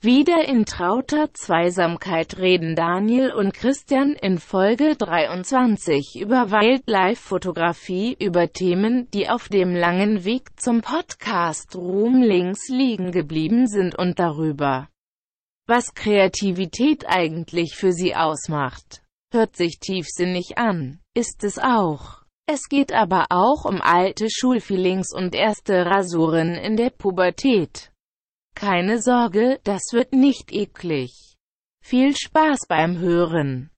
[0.00, 9.10] Wieder in trauter Zweisamkeit reden Daniel und Christian in Folge 23 über Wildlife-Fotografie, über Themen,
[9.10, 14.88] die auf dem langen Weg zum Podcast Ruhm links liegen geblieben sind und darüber,
[15.66, 19.02] was Kreativität eigentlich für sie ausmacht.
[19.32, 22.22] Hört sich tiefsinnig an, ist es auch.
[22.46, 27.90] Es geht aber auch um alte Schulfeelings und erste Rasuren in der Pubertät.
[28.60, 31.36] Keine Sorge, das wird nicht eklig.
[31.80, 33.70] Viel Spaß beim Hören.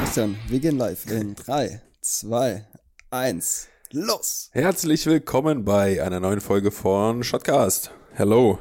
[0.00, 2.66] Christian, wir gehen live in 3, 2,
[3.08, 4.50] 1, los!
[4.52, 7.90] Herzlich willkommen bei einer neuen Folge von Shotcast.
[8.12, 8.58] Hello.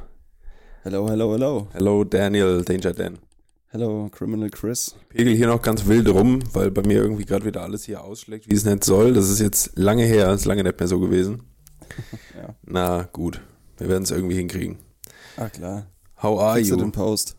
[0.83, 1.67] Hello, hello, hello.
[1.73, 3.19] Hello Daniel, Danger Dan.
[3.67, 4.95] Hello, Criminal Chris.
[5.09, 8.49] Pegel hier noch ganz wild rum, weil bei mir irgendwie gerade wieder alles hier ausschlägt,
[8.49, 9.13] wie es nicht soll.
[9.13, 11.43] Das ist jetzt lange her, ist lange nicht mehr so gewesen.
[12.35, 12.55] Ja.
[12.63, 13.41] Na gut,
[13.77, 14.77] wir werden es irgendwie hinkriegen.
[15.35, 15.91] Ah, klar.
[16.23, 16.79] How are Fix you?
[16.79, 17.35] in Post.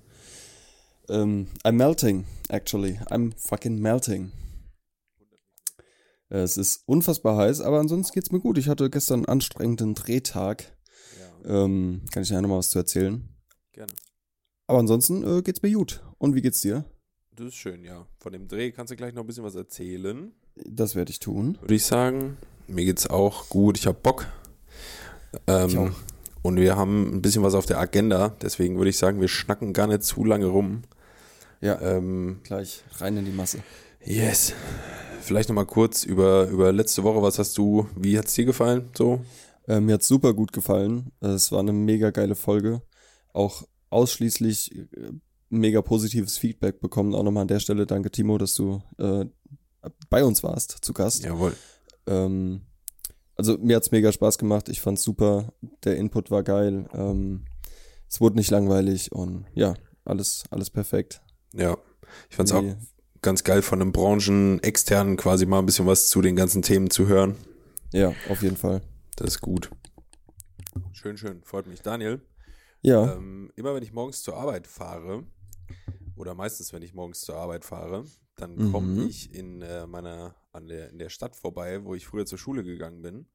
[1.08, 2.98] Ähm, I'm melting, actually.
[3.10, 4.30] I'm fucking melting.
[6.28, 8.58] Äh, Es ist unfassbar heiß, aber ansonsten geht's mir gut.
[8.58, 10.77] Ich hatte gestern einen anstrengenden Drehtag.
[11.44, 13.31] Ja, Ähm, kann ich dir nochmal was zu erzählen.
[13.72, 13.92] Gerne.
[14.66, 16.02] Aber ansonsten äh, geht's mir gut.
[16.18, 16.84] Und wie geht's dir?
[17.34, 18.06] Das ist schön, ja.
[18.18, 20.32] Von dem Dreh kannst du gleich noch ein bisschen was erzählen.
[20.66, 21.58] Das werde ich tun.
[21.60, 22.36] Würde ich sagen.
[22.68, 23.78] Mir geht's auch gut.
[23.78, 24.26] Ich habe Bock.
[25.46, 25.90] Ähm, Ich auch.
[26.42, 28.30] Und wir haben ein bisschen was auf der Agenda.
[28.42, 30.82] Deswegen würde ich sagen, wir schnacken gar nicht zu lange rum.
[31.60, 33.58] Ja, Ähm, gleich rein in die Masse.
[34.04, 34.52] yes.
[35.20, 37.22] Vielleicht nochmal kurz über, über letzte Woche.
[37.22, 38.90] Was hast du, wie hat's dir gefallen?
[38.98, 39.20] So?
[39.68, 41.12] Äh, mir hat's super gut gefallen.
[41.20, 42.82] Es war eine mega geile Folge.
[43.33, 44.86] Auch ausschließlich äh,
[45.50, 47.14] mega positives Feedback bekommen.
[47.14, 49.24] Auch nochmal an der Stelle danke Timo, dass du äh,
[50.11, 51.24] bei uns warst, zu Gast.
[51.24, 51.56] Jawohl.
[52.06, 52.62] Ähm,
[53.36, 54.68] also mir hat's mega Spaß gemacht.
[54.68, 55.52] Ich fand's super.
[55.84, 56.89] Der Input war geil.
[56.95, 57.45] Ähm,
[58.08, 59.74] es wurde nicht langweilig und ja,
[60.05, 61.23] alles, alles perfekt.
[61.55, 61.77] Ja.
[62.29, 62.77] Ich fand's auch Wie-
[63.23, 67.06] ganz geil von einem Branchenexternen quasi mal ein bisschen was zu den ganzen Themen zu
[67.06, 67.36] hören.
[67.92, 68.83] Ja, auf jeden Fall.
[69.17, 69.70] Das ist gut.
[70.92, 71.42] Schön, schön.
[71.45, 71.83] Freut mich.
[71.83, 72.20] Daniel,
[72.82, 75.24] Ja, ähm, immer wenn ich morgens zur Arbeit fahre,
[76.16, 78.04] oder meistens, wenn ich morgens zur Arbeit fahre,
[78.36, 78.72] dann Mhm.
[78.72, 82.38] komme ich in äh, meiner, an der, in der Stadt vorbei, wo ich früher zur
[82.38, 83.26] Schule gegangen bin.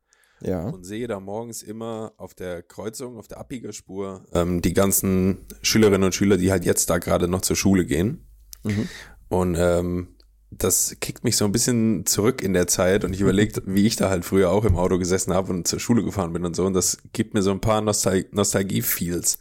[0.42, 5.48] ja, und sehe da morgens immer auf der Kreuzung, auf der Abbiegerspur, ähm, die ganzen
[5.64, 8.28] Schülerinnen und Schüler, die halt jetzt da gerade noch zur Schule gehen.
[8.64, 8.88] Mhm.
[9.30, 10.16] Und ähm,
[10.50, 13.96] das kickt mich so ein bisschen zurück in der Zeit und ich überlege, wie ich
[13.98, 16.66] da halt früher auch im Auto gesessen habe und zur Schule gefahren bin und so.
[16.66, 19.40] Und das gibt mir so ein paar Nostal Nostalgie-Feels.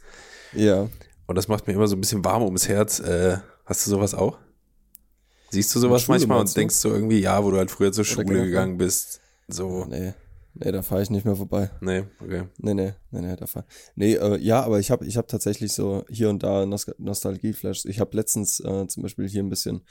[0.53, 0.89] ja.
[1.29, 2.99] Und das macht mir immer so ein bisschen warm ums Herz.
[3.01, 4.37] Äh, hast du sowas auch?
[5.49, 6.53] Siehst du sowas Schule, manchmal und du?
[6.53, 8.45] denkst so irgendwie, ja, wo du halt früher zur Schule generell?
[8.47, 9.19] gegangen bist.
[9.49, 10.13] So, Nee,
[10.53, 11.69] nee, da fahre ich nicht mehr vorbei.
[11.81, 12.43] nee, okay.
[12.59, 13.65] Nee, nee, nee, nee, da fahr.
[13.95, 17.83] Nee, äh, ja, aber ich habe ich hab tatsächlich so hier und da Nos Nostalgie-Flash.
[17.85, 19.81] Ich habe letztens äh, zum Beispiel hier ein bisschen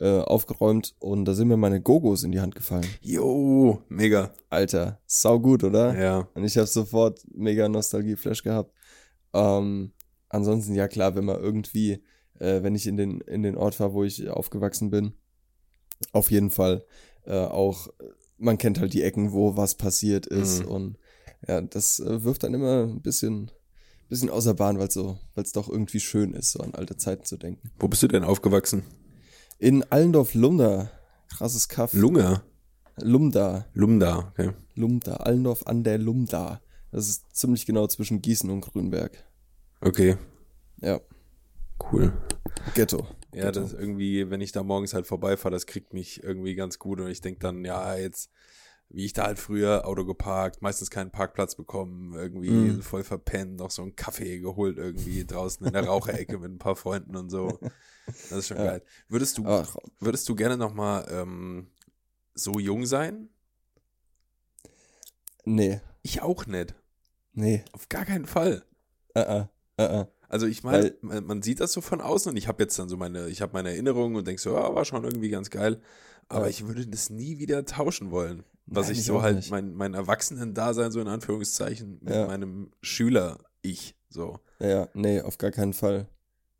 [0.00, 2.86] äh, aufgeräumt und da sind mir meine Gogos in die Hand gefallen.
[3.00, 4.32] Jo, mega.
[4.50, 5.98] Alter, sau gut, oder?
[6.00, 6.28] Ja.
[6.34, 8.72] Und ich habe sofort mega Nostalgie-Flash gehabt.
[9.32, 9.92] Ähm,
[10.28, 12.02] ansonsten, ja klar, wenn man irgendwie,
[12.38, 15.12] äh, wenn ich in den, in den Ort fahre, wo ich aufgewachsen bin,
[16.12, 16.84] auf jeden Fall
[17.24, 17.88] äh, auch,
[18.38, 20.68] man kennt halt die Ecken, wo was passiert ist Mhm.
[20.68, 20.98] und
[21.46, 23.50] ja, das äh, wirft dann immer ein bisschen,
[24.08, 27.24] bisschen außer Bahn, weil so, weil es doch irgendwie schön ist, so an alte Zeiten
[27.24, 27.70] zu denken.
[27.78, 28.82] Wo bist du denn aufgewachsen?
[29.62, 30.90] In Allendorf-Lumda,
[31.28, 31.92] krasses Kaff.
[31.92, 32.42] Lunge.
[33.00, 34.50] Lumda, Lumda, okay.
[34.74, 36.60] Lumda, Allendorf an der Lumda.
[36.90, 39.24] Das ist ziemlich genau zwischen Gießen und Grünberg.
[39.80, 40.16] Okay,
[40.80, 41.00] Ja,
[41.92, 42.12] cool.
[42.74, 43.06] Ghetto.
[43.32, 43.60] Ja, Ghetto.
[43.60, 46.98] das ist irgendwie, wenn ich da morgens halt vorbeifahre, das kriegt mich irgendwie ganz gut
[46.98, 48.30] und ich denke dann, ja, jetzt,
[48.92, 52.82] wie ich da halt früher Auto geparkt, meistens keinen Parkplatz bekommen, irgendwie Mhm.
[52.82, 56.76] voll verpennt, noch so einen Kaffee geholt irgendwie draußen in der Raucherecke mit ein paar
[56.76, 57.58] Freunden und so.
[58.28, 58.64] Das ist schon Ja.
[58.64, 58.82] geil.
[59.08, 61.70] Würdest du, Ach, würdest du gerne nochmal ähm,
[62.34, 63.28] so jung sein?
[65.44, 66.74] nee, Ich auch nicht.
[67.32, 68.64] nee, Auf gar keinen Fall.
[69.14, 69.44] äh,
[69.76, 70.06] äh, äh.
[70.28, 72.96] Also ich meine, man, sieht das so von außen und ich habe jetzt dann so
[72.96, 75.82] meine, ich habe meine Erinnerungen und denk so, ja, war schon irgendwie ganz geil.
[76.28, 76.50] Aber Ja.
[76.50, 78.42] ich würde das nie wieder tauschen wollen.
[78.66, 79.50] Was Nein, ich so halt, nicht.
[79.50, 82.26] mein, mein Erwachsenen-Dasein so in Anführungszeichen mit Ja.
[82.26, 84.38] meinem Schüler-Ich so.
[84.60, 86.08] Ja, nee, auf gar keinen Fall.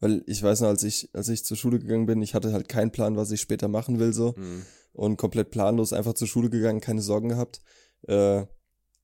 [0.00, 2.68] Weil ich weiß noch, als ich, als ich zur Schule gegangen bin, ich hatte halt
[2.68, 4.34] keinen Plan, was ich später machen will, so.
[4.36, 4.66] Mhm.
[4.92, 7.62] Und komplett planlos einfach zur Schule gegangen, keine Sorgen gehabt.
[8.08, 8.44] Äh,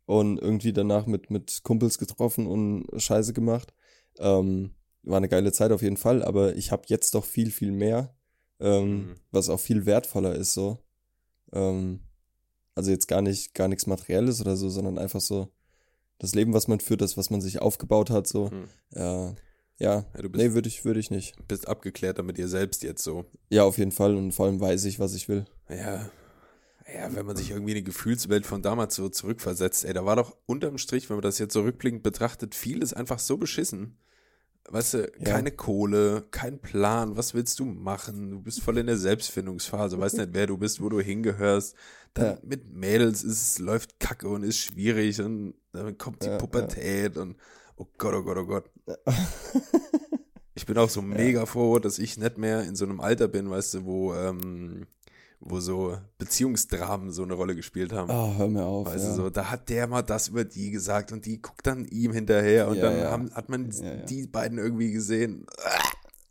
[0.06, 3.73] und irgendwie danach mit, mit Kumpels getroffen und Scheiße gemacht.
[4.19, 4.75] Ähm,
[5.05, 8.15] war eine geile Zeit auf jeden Fall, aber ich habe jetzt doch viel, viel mehr
[8.61, 9.15] ähm, Mhm.
[9.31, 10.79] was auch viel wertvoller ist, so.
[11.53, 12.00] Ähm,
[12.78, 15.48] also jetzt gar nicht, gar nichts Materielles oder so, sondern einfach so
[16.19, 18.50] das Leben, was man führt, das, was man sich aufgebaut hat, so.
[18.50, 18.69] Hm.
[18.92, 19.34] Ja,
[19.78, 21.36] ja, Ja, du bist, nee, würde ich, würde ich nicht.
[21.46, 23.26] bist abgeklärter mit dir selbst jetzt so.
[23.50, 25.44] Ja, auf jeden Fall und vor allem weiß ich, was ich will.
[25.69, 26.10] Ja.
[26.92, 30.16] Ja, wenn man sich irgendwie in die Gefühlswelt von damals so zurückversetzt, ey, da war
[30.16, 33.98] doch unterm Strich, wenn man das jetzt so rückblickend betrachtet, vieles einfach so beschissen.
[34.70, 35.25] Weißt du, Ja.
[35.32, 38.31] keine Kohle, kein Plan, was willst du machen?
[38.31, 41.75] Du bist voll in der Selbstfindungsphase, weißt nicht, wer du bist, wo du hingehörst.
[42.15, 42.38] Dann Ja.
[42.43, 46.37] mit Mädels ist, es läuft kacke und ist schwierig und dann kommt die ja.
[46.38, 47.37] Pubertät und
[47.76, 48.70] oh Gott, oh Gott, oh Gott.
[50.55, 53.49] Ich bin auch so mega froh, dass ich nicht mehr in so einem Alter bin,
[53.49, 54.87] weißt du, wo, ähm,
[55.40, 58.11] wo so Beziehungsdramen so eine Rolle gespielt haben.
[58.11, 58.87] Ah, hör mir auf.
[58.87, 59.11] weißt ja.
[59.11, 62.12] du, so, da hat der mal das über die gesagt und die guckt dann ihm
[62.12, 63.11] hinterher und Ja, dann ja.
[63.11, 63.70] Haben, hat man
[64.08, 65.46] die beiden irgendwie gesehen.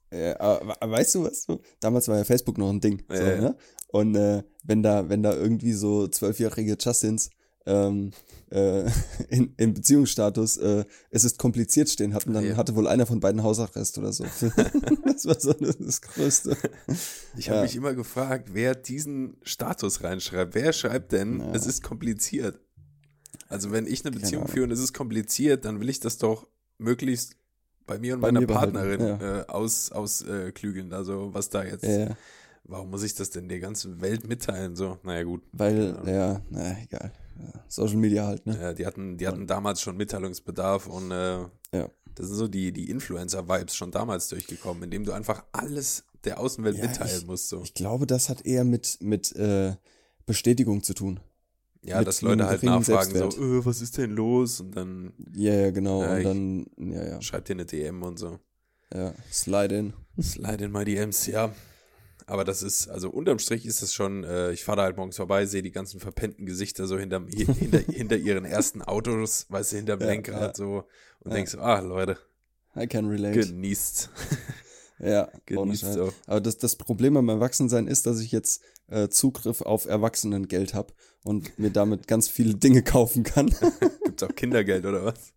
[0.09, 1.43] Weißt du was?
[1.43, 3.03] So, damals war ja Facebook noch ein Ding.
[3.09, 3.23] So.
[3.23, 3.55] Ne?
[3.89, 7.29] Und äh, wenn da, wenn da irgendwie so zwölfjährige Justins
[7.65, 8.11] ähm,
[8.51, 8.89] äh,
[9.29, 12.57] in, im Beziehungsstatus äh, es ist kompliziert stehen hatten, dann Ja.
[12.57, 14.23] hatte wohl einer von beiden Hausarrest oder so.
[15.05, 16.55] das war so das, Größte.
[17.37, 17.63] Ich habe Ja.
[17.63, 20.55] mich immer gefragt, wer diesen Status reinschreibt.
[20.55, 21.51] Wer schreibt denn, Ja.
[21.53, 22.59] es ist kompliziert?
[23.49, 24.53] Also wenn ich eine Beziehung Ahnung.
[24.53, 26.47] führe und es ist kompliziert, dann will ich das doch
[26.77, 27.35] möglichst
[27.85, 30.91] bei mir und Bei meiner mir Partnerin äh, aus, ausklügeln.
[30.91, 31.87] Also was da jetzt,
[32.65, 34.75] warum muss ich das denn der ganzen Welt mitteilen?
[34.75, 35.41] So, naja gut.
[35.53, 37.13] Weil, ja, na egal.
[37.39, 38.57] Ja, Social Media halt, ne?
[38.59, 41.39] Ja, die hatten, die hatten damals schon Mitteilungsbedarf und äh,
[41.71, 41.89] Ja.
[42.15, 46.77] das sind so die, die Influencer-Vibes schon damals durchgekommen, indem du einfach alles der Außenwelt
[46.77, 47.49] Ja, mitteilen ich- musst.
[47.49, 47.61] So.
[47.63, 49.75] Ich glaube, das hat eher mit, mit äh,
[50.25, 51.19] Bestätigung zu tun.
[51.83, 54.59] Ja, dass Leute halt nachfragen, so, äh, was ist denn los?
[54.59, 56.01] Und dann Ja, ja, genau.
[56.03, 58.39] Ja, und dann, ja, ja, schreibt dir eine DM und so.
[58.93, 59.93] ja, Slide in.
[60.21, 61.53] Slide in my DMs, ja.
[62.29, 65.15] Aber das ist, also unterm Strich ist es schon, äh, ich fahre da halt morgens
[65.15, 69.71] vorbei, sehe die ganzen verpennten Gesichter so hinterm, hi- hinter, hinter ihren ersten Autos, weißt
[69.71, 70.53] du, hinterm Ja, Lenkrad ja.
[70.65, 70.83] so
[71.21, 71.35] und Ja.
[71.37, 72.17] denkst so, ah, Leute,
[72.75, 73.39] I can relate.
[73.39, 74.09] genießt,
[74.99, 75.93] Ja, ohne genießt Scheiß.
[75.93, 76.13] so.
[76.25, 80.93] Aber das, das Problem am Erwachsensein ist, dass ich jetzt äh, Zugriff auf Erwachsenengeld habe
[81.23, 83.55] und mir damit ganz viele Dinge kaufen kann.
[84.03, 85.33] Gibt's auch Kindergeld oder was?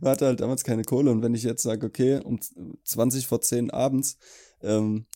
[0.00, 2.38] Man hatte halt damals keine Kohle und wenn ich jetzt sage, okay, um
[2.84, 4.18] 20 vor 10 abends,
[4.62, 5.06] ähm,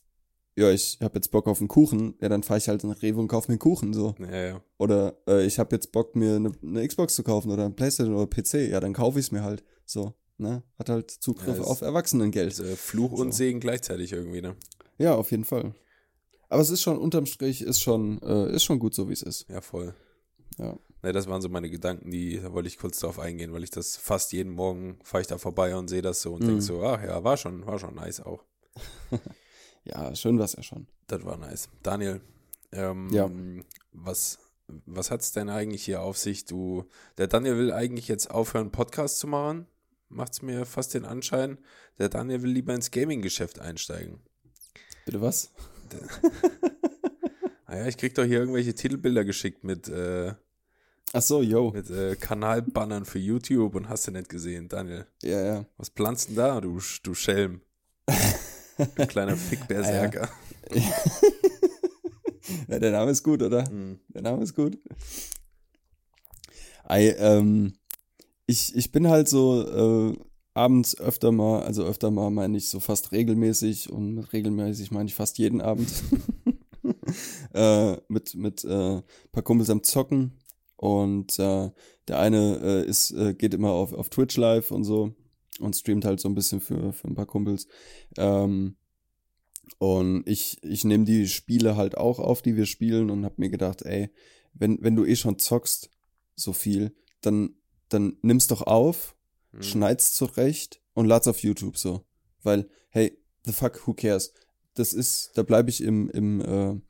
[0.59, 3.21] ja, ich habe jetzt Bock auf einen Kuchen, ja, dann fahre ich halt nach Rewe
[3.21, 4.15] und kaufe mir einen Kuchen, so.
[4.19, 4.63] Ja, ja.
[4.79, 8.17] Oder äh, ich habe jetzt Bock, mir eine, eine Xbox zu kaufen oder ein Playstation
[8.17, 10.15] oder PC, ja, dann kaufe ich es mir halt, so.
[10.39, 10.63] Ne?
[10.79, 12.53] Hat halt Zugriff Ja, auf Erwachsenengeld.
[12.53, 13.39] Ist, äh, Fluch und So.
[13.39, 14.57] Segen gleichzeitig irgendwie, ne?
[14.99, 15.75] Ja, auf jeden Fall.
[16.49, 19.23] Aber es ist schon, unterm Strich, ist schon, äh, ist schon gut so, wie es
[19.23, 19.47] ist.
[19.49, 19.95] Ja, voll.
[20.59, 20.79] Ja.
[21.07, 23.71] Ne, das waren so meine Gedanken, die, da wollte ich kurz drauf eingehen, weil ich
[23.71, 26.47] das fast jeden Morgen fahre ich da vorbei und sehe das so und Mhm.
[26.49, 28.43] denk so, ach ja, war schon, war schon nice auch.
[29.85, 30.89] Ja, schön war's ja schon.
[31.07, 31.69] Das war nice.
[31.85, 32.21] Daniel,
[32.73, 33.31] ähm, Ja.
[33.93, 34.41] was,
[34.85, 36.45] was hat's denn eigentlich hier auf sich?
[36.45, 36.89] Du,
[37.19, 39.69] der Daniel will eigentlich jetzt aufhören, Podcast zu machen.
[40.09, 41.59] Macht's mir fast den Anschein.
[41.99, 44.19] Der Daniel will lieber ins Gaming-Geschäft einsteigen.
[45.05, 45.53] Bitte was?
[47.69, 50.35] Naja, ich krieg doch hier irgendwelche Titelbilder geschickt mit, äh,
[51.13, 51.71] Ach so, yo.
[51.71, 55.07] mit äh, Kanalbannern für YouTube und hast du nicht gesehen, Daniel.
[55.23, 55.67] Ja, ja.
[55.77, 57.61] Was planst denn da, du, du Schelm?
[58.97, 60.29] du kleiner Fickberserker.
[62.69, 62.79] ja.
[62.79, 63.65] Der Name ist gut, oder?
[63.67, 64.01] Hm.
[64.09, 64.79] Der Name ist gut.
[66.85, 67.75] Ei, ähm,
[68.47, 70.19] ich, ich bin halt so äh,
[70.55, 75.15] abends öfter mal, also öfter mal meine ich so fast regelmäßig und regelmäßig meine ich
[75.15, 75.89] fast jeden Abend
[77.55, 80.33] äh, mit mit äh, paar Kumpels am Zocken
[80.77, 81.71] und äh,
[82.09, 85.15] der eine äh, ist äh, geht immer auf auf Twitch live und so
[85.61, 87.67] und streamt halt so ein bisschen für für ein paar Kumpels
[88.19, 88.77] ähm,
[89.79, 93.51] und ich ich nehme die Spiele halt auch auf, die wir spielen und hab mir
[93.51, 94.11] gedacht, ey,
[94.55, 95.91] wenn wenn du eh schon zockst
[96.35, 97.57] so viel, dann
[97.89, 99.17] dann nimm's doch auf
[99.57, 99.63] Hm.
[99.63, 102.05] schneid's zurecht und lad's auf YouTube so.
[102.43, 104.33] Weil, hey, the fuck, who cares?
[104.75, 106.81] Das ist, da bleibe ich im, im, äh,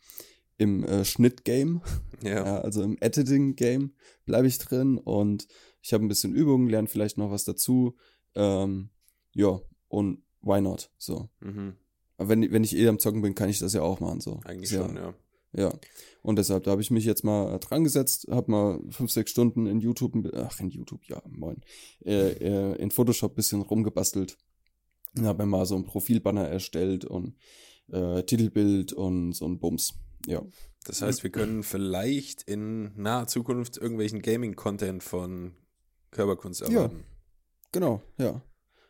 [0.59, 1.83] im äh, Schnittgame,
[2.23, 2.45] Ja.
[2.45, 3.93] ja, also im Editing-Game
[4.25, 5.47] bleibe ich drin und
[5.83, 7.97] ich habe ein bisschen Übungen, lerne vielleicht noch was dazu.
[8.35, 8.91] Ähm,
[9.35, 10.91] ja, und why not?
[10.99, 11.29] So.
[11.41, 11.75] Mhm.
[12.17, 14.21] Aber wenn, wenn ich eh am Zocken bin, kann ich das ja auch machen.
[14.21, 14.41] So.
[14.45, 15.15] Eigentlich ja, schon, ja.
[15.53, 15.73] Ja.
[16.23, 19.31] Und deshalb, da habe ich mich jetzt mal äh, dran gesetzt, habe mal fünf, sechs
[19.31, 21.63] Stunden in YouTube, ein ach in YouTube, ja, moin,
[22.05, 24.37] äh, äh, in Photoshop bisschen rumgebastelt.
[25.19, 27.37] Habe mir mal so ein Profilbanner erstellt und
[27.89, 29.95] äh, Titelbild und so ein Bums.
[30.27, 30.43] Ja.
[30.85, 35.53] Das heißt, wir können vielleicht in naher Zukunft irgendwelchen Gaming-Content von
[36.13, 36.69] Körperkunst Ja.
[36.69, 37.05] erwarten.
[37.73, 38.41] Genau, ja.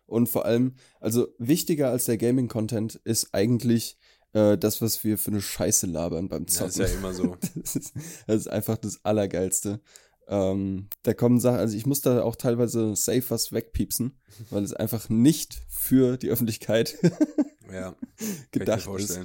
[0.07, 3.97] Und vor allem, also wichtiger als der Gaming-Content ist eigentlich
[4.35, 6.69] äh, das, was wir für eine Scheiße labern beim Ja, Zocken.
[6.69, 7.37] ist ja immer so.
[7.55, 7.93] das, ist,
[8.27, 9.81] das ist einfach das Allergeilste.
[10.29, 14.19] Ähm, da kommen Sachen, also ich muss da auch teilweise safe was wegpiepsen,
[14.51, 16.97] weil es einfach nicht für die Öffentlichkeit
[17.73, 17.97] Ja,
[18.51, 19.21] gedacht ist.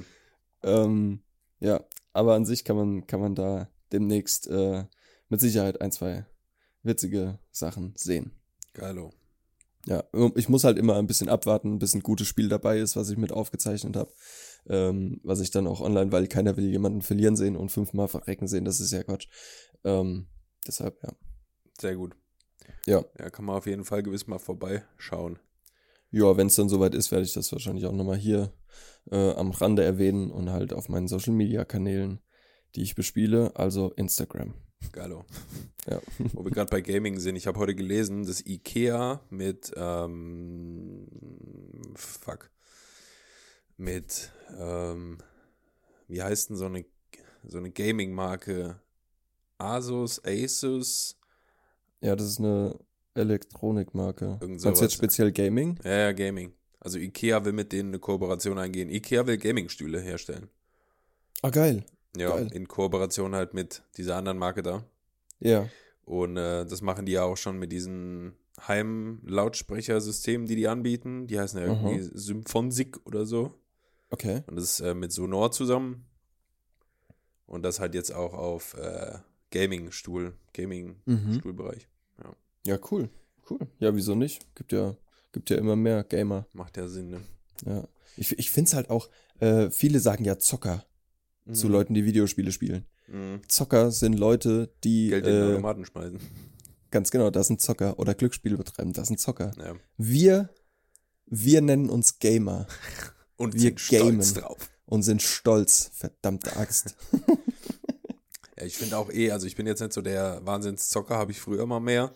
[0.62, 1.20] Ähm,
[1.62, 4.84] ja, aber an sich kann man, kann man da demnächst äh,
[5.28, 6.26] mit Sicherheit ein, zwei
[6.82, 8.32] witzige Sachen sehen.
[8.74, 9.12] Geilo.
[9.86, 10.04] Ja,
[10.36, 13.16] ich muss halt immer ein bisschen abwarten, bis ein gutes Spiel dabei ist, was ich
[13.16, 14.12] mit aufgezeichnet habe.
[14.68, 18.46] Ähm, was ich dann auch online, weil keiner will jemanden verlieren sehen und fünfmal verrecken
[18.46, 19.28] sehen, das ist ja Quatsch.
[19.82, 20.26] Ähm,
[20.66, 21.10] deshalb, ja.
[21.80, 22.14] Sehr gut.
[22.86, 23.04] Ja.
[23.18, 25.38] Ja, kann man auf jeden Fall gewiss mal vorbeischauen.
[26.12, 28.52] Ja, wenn es dann soweit ist, werde ich das wahrscheinlich auch nochmal hier
[29.10, 32.20] äh, am Rande erwähnen und halt auf meinen Social Media Kanälen,
[32.76, 34.54] die ich bespiele, also Instagram.
[34.92, 35.24] Geilo.
[35.90, 36.00] Ja.
[36.32, 41.08] Wo wir gerade bei Gaming sind, ich habe heute gelesen, dass Ikea mit ähm,
[41.96, 42.52] fuck
[43.76, 45.18] mit ähm,
[46.06, 46.84] wie heißt denn so eine
[47.42, 48.80] so eine Gaming-Marke
[49.58, 51.18] Asus, Asus,
[52.00, 52.78] Ja, das ist eine
[53.14, 54.38] Elektronikmarke.
[54.40, 55.78] Meinst du jetzt speziell Gaming?
[55.84, 56.52] ja, ja, Gaming.
[56.80, 58.88] Also Ikea will mit denen eine Kooperation eingehen.
[58.90, 60.48] Ikea will Gaming-Stühle herstellen.
[61.42, 61.84] Ah, geil.
[62.16, 62.48] Ja, Geil.
[62.52, 64.84] in Kooperation halt mit dieser anderen Marke da.
[65.40, 65.68] Ja.
[66.04, 68.34] Und äh, das machen die ja auch schon mit diesen
[68.66, 71.26] Heim-Lautsprechersystemen, die die anbieten.
[71.26, 73.54] Die heißen ja irgendwie Symphonsig oder so.
[74.10, 74.42] Okay.
[74.46, 76.04] Und das ist äh, mit Sonor zusammen.
[77.46, 79.18] Und das halt jetzt auch auf äh,
[79.50, 80.34] Gaming-Stuhl,
[81.06, 81.40] Mhm.
[82.66, 83.08] Ja, cool.
[83.50, 83.60] Cool.
[83.78, 84.46] Ja, wieso nicht?
[84.54, 84.96] Gibt ja,
[85.32, 86.46] gibt ja immer mehr Gamer.
[86.52, 87.20] Macht ja Sinn, ne?
[87.66, 87.88] Ja.
[88.16, 89.08] Ich, ich finde es halt auch,
[89.40, 90.84] äh, viele sagen ja Zocker
[91.52, 91.72] zu Mhm.
[91.72, 92.86] Leuten, die Videospiele spielen.
[93.08, 93.40] Mhm.
[93.48, 96.20] Zocker sind Leute, die Geld in den äh, Automaten schmeißen.
[96.90, 99.50] ganz genau, das sind Zocker oder Glücksspiele betreiben, das sind Zocker.
[99.58, 99.74] Ja.
[99.96, 100.50] Wir,
[101.26, 102.66] wir nennen uns Gamer
[103.36, 104.46] Und Wir sind stolz gamen.
[104.46, 104.70] drauf.
[104.86, 106.94] und sind stolz, verdammte Axt.
[108.58, 111.40] Ja, ich finde auch eh, also ich bin jetzt nicht so der Wahnsinnszocker, habe ich
[111.40, 112.12] früher mal mehr.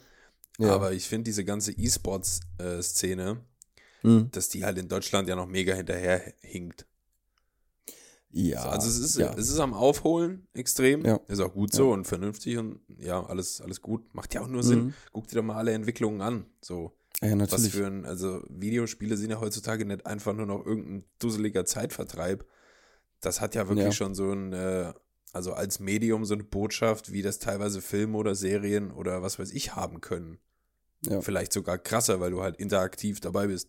[0.58, 0.74] Ja.
[0.74, 3.40] Aber ich finde diese ganze E-Sports-Szene,
[4.02, 4.28] Hm.
[4.30, 6.86] dass die halt in Deutschland ja noch mega hinterher hinkt.
[8.30, 8.62] Ja.
[8.62, 9.32] So, also es ist, ja.
[9.32, 11.04] es ist am Aufholen extrem.
[11.04, 11.18] Ja.
[11.26, 14.14] Ist auch gut so und vernünftig und ja, alles, alles gut.
[14.14, 14.84] Macht ja auch nur Sinn.
[14.86, 14.94] Mhm.
[15.12, 16.44] Guck dir doch mal alle Entwicklungen an.
[16.60, 17.72] So, ja, was natürlich.
[17.72, 22.44] für ein, also Videospiele sind ja heutzutage nicht einfach nur noch irgendein dusseliger Zeitvertreib.
[23.20, 24.92] Das hat ja wirklich schon so ein, äh,
[25.32, 29.50] also als Medium so eine Botschaft, wie das teilweise Filme oder Serien oder was weiß
[29.52, 30.38] ich haben können.
[31.08, 31.20] Ja.
[31.20, 33.68] Vielleicht sogar krasser, weil du halt interaktiv dabei bist.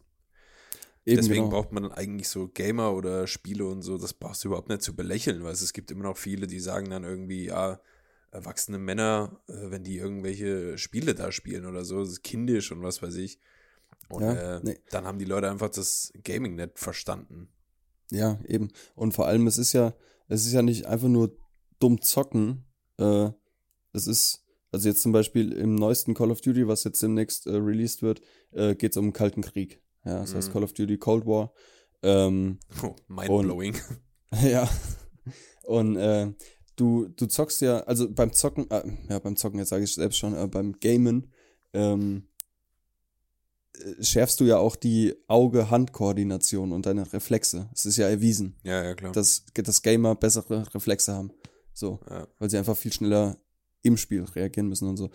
[1.06, 1.50] Eben Deswegen genau.
[1.50, 4.82] braucht man dann eigentlich so Gamer oder Spiele und so, das brauchst du überhaupt nicht
[4.82, 7.79] zu belächeln, weil es gibt immer noch viele, die sagen dann irgendwie, ja,
[8.32, 12.84] erwachsene Männer, äh, wenn die irgendwelche Spiele da spielen oder so, das ist kindisch und
[12.84, 13.39] was weiß ich.
[14.10, 14.79] Und Ja, äh, nee.
[14.89, 17.50] dann haben die Leute einfach das Gaming nicht verstanden.
[18.12, 18.70] Ja, eben.
[18.96, 19.94] Und vor allem, es ist ja,
[20.27, 21.38] es ist ja nicht einfach nur
[21.79, 22.65] dumm zocken.
[22.98, 23.29] Äh,
[23.94, 24.44] es ist,
[24.77, 28.22] also jetzt zum Beispiel im neuesten Call of Duty, was jetzt demnächst äh, released wird,
[28.51, 29.81] äh, geht es um den Kalten Krieg.
[30.05, 30.53] Ja, das heißt Mhm.
[30.53, 31.51] Call of Duty Cold War.
[32.03, 33.75] Ähm, Oh, mindblowing.
[34.43, 34.69] ja.
[35.63, 36.31] Und äh,
[36.75, 40.17] du, du zockst ja, also beim Zocken, äh, ja, beim Zocken, jetzt sage ich selbst
[40.17, 41.34] schon, äh, beim Gamen,
[41.74, 42.27] ähm,
[43.74, 47.69] äh, schärfst du ja auch die Auge-Hand-Koordination und deine Reflexe.
[47.74, 49.12] Es ist ja erwiesen, ja, ja, klar.
[49.12, 51.31] dass, dass Gamer bessere Reflexe haben.
[51.74, 52.27] So, ja.
[52.38, 53.38] weil sie einfach viel schneller
[53.84, 55.10] im Spiel reagieren müssen und so.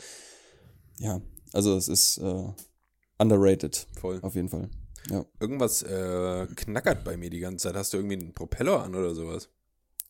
[0.99, 1.21] Ja,
[1.53, 2.49] also es ist äh,
[3.19, 4.19] underrated, Voll.
[4.23, 4.71] auf jeden Fall.
[5.11, 5.25] Ja.
[5.41, 7.77] Irgendwas äh, knackert bei mir die ganze Zeit.
[7.77, 9.49] Hast du irgendwie einen Propeller an oder sowas?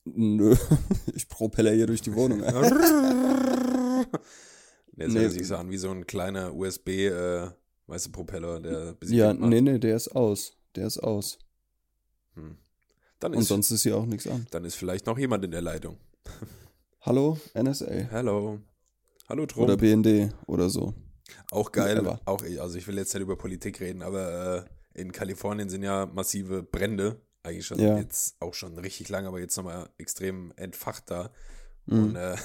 [0.05, 0.55] Nö,
[1.15, 2.41] ich propeller hier durch die Wohnung.
[2.41, 2.53] Der
[4.97, 5.09] Nee.
[5.21, 7.49] hört sich so an wie so ein kleiner USB, äh,
[7.87, 9.49] weißt du, Propeller, der Ja, macht.
[9.51, 10.59] nee, nee, der ist aus.
[10.77, 11.39] Der ist aus.
[12.35, 12.59] Hm.
[13.19, 14.47] Dann, Und ist, sonst ist hier auch nichts an.
[14.51, 15.97] dann ist vielleicht noch jemand in der Leitung.
[17.05, 18.11] Hallo, NSA.
[18.13, 18.61] Hallo.
[19.29, 19.65] Hallo Trump.
[19.65, 20.95] Oder BND oder so.
[21.51, 22.07] auch geil.
[22.27, 26.07] Auch, also ich will jetzt nicht über Politik reden, aber äh, in Kalifornien sind ja
[26.07, 27.21] massive Brände.
[27.43, 27.99] Eigentlich schon Ja.
[27.99, 31.33] jetzt auch schon richtig lang, aber jetzt nochmal extrem entfacht da.
[31.87, 32.05] Mhm.
[32.05, 32.37] Und äh,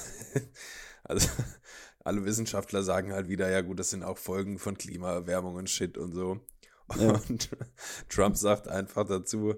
[1.04, 1.28] also
[2.04, 5.96] alle Wissenschaftler sagen halt wieder, ja gut, das sind auch Folgen von Klimaerwärmung und Shit
[5.96, 6.40] und so.
[6.98, 7.20] Ja.
[7.28, 7.50] Und
[8.08, 9.54] Trump sagt einfach dazu,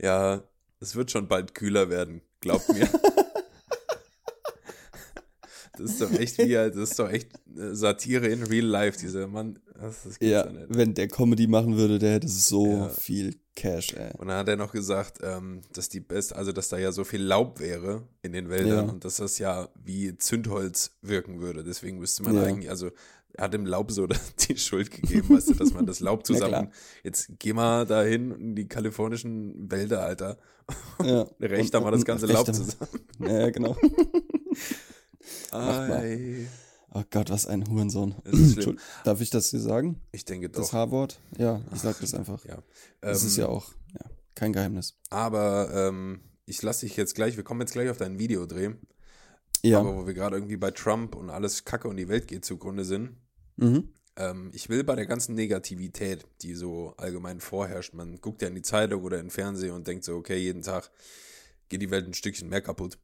[0.00, 0.42] ja,
[0.80, 2.88] es wird schon bald kühler werden, glaubt mir.
[5.78, 9.26] Das ist doch echt wie, das ist doch echt äh, Satire in real life, dieser
[9.26, 9.58] Mann.
[9.80, 10.66] Das, das Ja, nicht.
[10.68, 12.88] wenn der Comedy machen würde, der hätte so Ja.
[12.88, 14.12] viel Cash, ey.
[14.18, 17.04] Und dann hat er noch gesagt, ähm, dass die best, also dass da ja so
[17.04, 18.92] viel Laub wäre in den Wäldern Ja.
[18.92, 21.62] und dass das ja wie Zündholz wirken würde.
[21.64, 22.42] Deswegen müsste man Ja.
[22.44, 22.90] eigentlich, also
[23.34, 24.06] er hat dem Laub so
[24.48, 26.68] die Schuld gegeben, weißt du, dass man das Laub Ja, zusammen.
[27.02, 30.38] jetzt geh mal dahin in die kalifornischen Wälder, Alter.
[31.04, 31.26] Ja.
[31.40, 32.88] Recht da Und- mal das ganze Laub zusammen.
[33.20, 33.76] Ja, genau.
[35.52, 35.90] Mal.
[35.92, 36.46] Ei.
[36.94, 38.14] Oh Gott, was ein Hurensohn.
[38.24, 38.74] Das
[39.04, 40.00] Darf ich das dir sagen?
[40.12, 40.72] Ich denke Das doch.
[40.74, 41.20] H-Wort?
[41.38, 42.44] Ja, ich sag das einfach.
[42.44, 42.62] Ja.
[43.00, 44.94] Das Ähm, ist ja auch ja, kein Geheimnis.
[45.08, 48.72] Aber ähm, ich lasse dich jetzt gleich, wir kommen jetzt gleich auf dein Videodreh,
[49.62, 49.80] Ja.
[49.80, 52.84] aber wo wir gerade irgendwie bei Trump und alles Kacke und die Welt geht zugrunde
[52.84, 53.16] sind.
[53.56, 53.88] Mhm.
[54.16, 58.54] Ähm, ich will bei der ganzen Negativität, die so allgemein vorherrscht, man guckt ja in
[58.54, 60.90] die Zeitung oder in den Fernseher und denkt so, okay, jeden Tag
[61.70, 62.98] geht die Welt ein Stückchen mehr kaputt.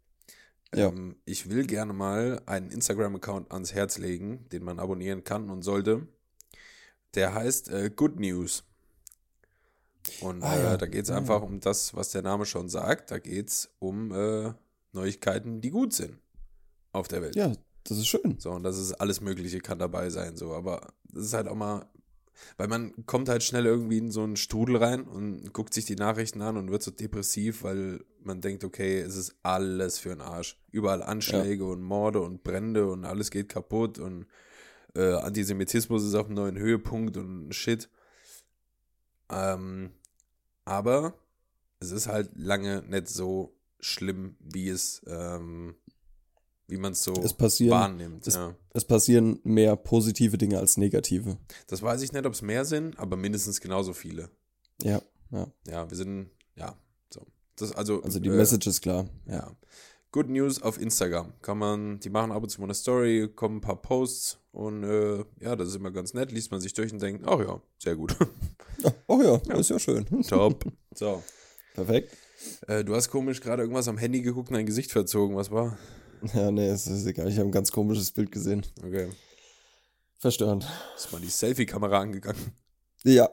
[0.75, 0.89] Ja.
[0.89, 5.63] Ähm, ich will gerne mal einen Instagram-Account ans Herz legen, den man abonnieren kann und
[5.63, 6.07] sollte.
[7.15, 8.65] Der heißt äh, Good News.
[10.21, 10.75] Und Ah, ja.
[10.75, 13.11] äh, da geht es Ah, einfach um das, was der Name schon sagt.
[13.11, 14.53] Da geht es um äh,
[14.93, 16.19] Neuigkeiten, die gut sind
[16.93, 17.37] auf der Welt.
[17.37, 17.53] Ja,
[17.85, 18.37] das ist schön.
[18.39, 21.55] So, und das ist alles Mögliche kann dabei sein, so, aber das ist halt auch
[21.55, 21.87] mal,
[22.57, 25.97] weil man kommt halt schnell irgendwie in so einen Strudel rein und guckt sich die
[25.97, 30.21] Nachrichten an und wird so depressiv, weil man denkt, okay, es ist alles für den
[30.21, 30.59] Arsch.
[30.71, 34.27] Überall Anschläge und Morde und Brände und alles geht kaputt und
[34.95, 37.89] äh, Antisemitismus ist auf einem neuen Höhepunkt und Shit.
[39.31, 39.93] Ähm,
[40.65, 41.15] aber
[41.81, 45.77] es ist halt lange nicht so schlimm, wie es, ähm,
[46.69, 48.27] wie man es so Es passieren, wahrnimmt.
[48.27, 48.55] es- ja.
[48.75, 51.37] es passieren mehr positive Dinge als negative.
[51.67, 54.31] Das weiß ich nicht, ob es mehr sind, aber mindestens genauso viele.
[54.83, 55.47] Ja, ja.
[55.67, 56.77] Ja, wir sind, ja,
[57.13, 57.27] so.
[57.57, 59.09] Das, also, Also die äh, Message ist klar.
[59.27, 59.35] Ja.
[59.35, 59.57] Ja.
[60.11, 61.35] Good News auf Instagram.
[61.43, 64.83] Kann man, die machen ab und zu mal eine Story, kommen ein paar Posts und
[64.83, 66.33] äh, ja, das ist immer ganz nett.
[66.33, 68.17] Liest man sich durch und denkt, ach ja, sehr gut.
[69.07, 70.07] Oh ja, das ist ja schön.
[70.29, 70.65] Top.
[70.95, 71.23] So.
[71.75, 72.17] Perfekt.
[72.69, 75.37] Äh, du hast komisch gerade irgendwas am Handy geguckt und dein Gesicht verzogen.
[75.37, 75.77] Was war?
[76.35, 77.29] Ja, nee, es ist egal.
[77.29, 78.65] Ich habe ein ganz komisches Bild gesehen.
[78.83, 79.09] Okay.
[80.19, 80.67] Verstörend.
[80.97, 82.53] Ist mal die Selfie-Kamera angegangen.
[83.05, 83.29] Ja.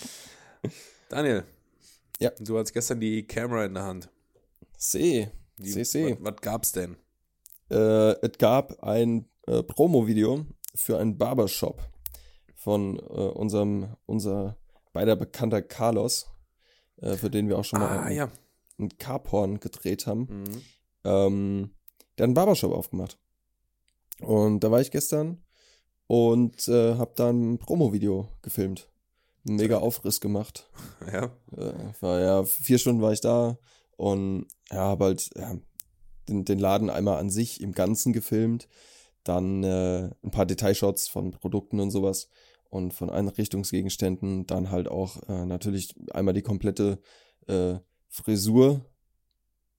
[1.08, 1.44] Daniel.
[2.18, 2.30] Ja.
[2.40, 4.08] Du hattest gestern die Kamera in der Hand.
[4.76, 5.28] Seh.
[5.58, 6.16] Seh, seh.
[6.20, 6.96] Was, was gab's denn?
[7.70, 10.44] Äh, es gab ein äh, Promo-Video
[10.74, 11.82] für einen Barbershop
[12.54, 14.56] von äh, unserem, unser
[14.92, 16.26] beider bekannter Carlos,
[17.00, 18.28] äh, für den wir auch schon mal Ah, einen, ja.
[18.78, 20.20] einen Carporn gedreht haben.
[20.44, 20.62] Mhm.
[21.04, 21.70] Ähm,
[22.16, 23.18] der hat einen Barbershop aufgemacht.
[24.20, 25.42] Und da war ich gestern
[26.06, 28.88] und äh, habe da ein Promo-Video gefilmt.
[29.46, 30.70] Einen mega Aufriss gemacht.
[31.12, 31.30] Ja.
[31.56, 33.58] Äh, war ja, vier Stunden war ich da
[33.96, 35.56] und ja, habe halt ja,
[36.28, 38.68] den, den Laden einmal an sich im Ganzen gefilmt,
[39.24, 42.28] dann äh, ein paar Detailshots von Produkten und sowas
[42.70, 46.98] und von Einrichtungsgegenständen, dann halt auch äh, natürlich einmal die komplette
[47.46, 47.76] äh,
[48.08, 48.84] Frisur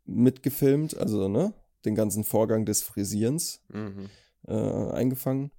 [0.06, 1.54] mitgefilmt, also ne,
[1.88, 4.10] den ganzen Vorgang des Frisierens Mhm.
[4.48, 4.54] äh,
[4.92, 5.52] eingefangen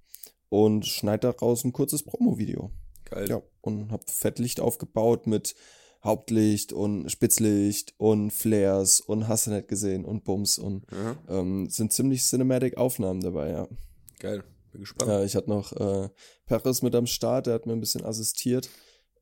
[0.49, 2.71] und schneid daraus ein kurzes Promo-Video.
[3.05, 3.27] Geil.
[3.29, 5.55] Ja, und hab Fettlicht aufgebaut mit
[6.03, 11.69] Hauptlicht und Spitzlicht und Flares und hast du nicht gesehen und Bums und Ja, ähm,
[11.69, 13.67] sind ziemlich cinematic Aufnahmen dabei, ja.
[14.19, 14.43] geil.
[14.71, 15.09] Bin gespannt.
[15.11, 16.09] ja ich hatte noch äh,
[16.45, 18.69] Peres mit am Start, der hat mir ein bisschen assistiert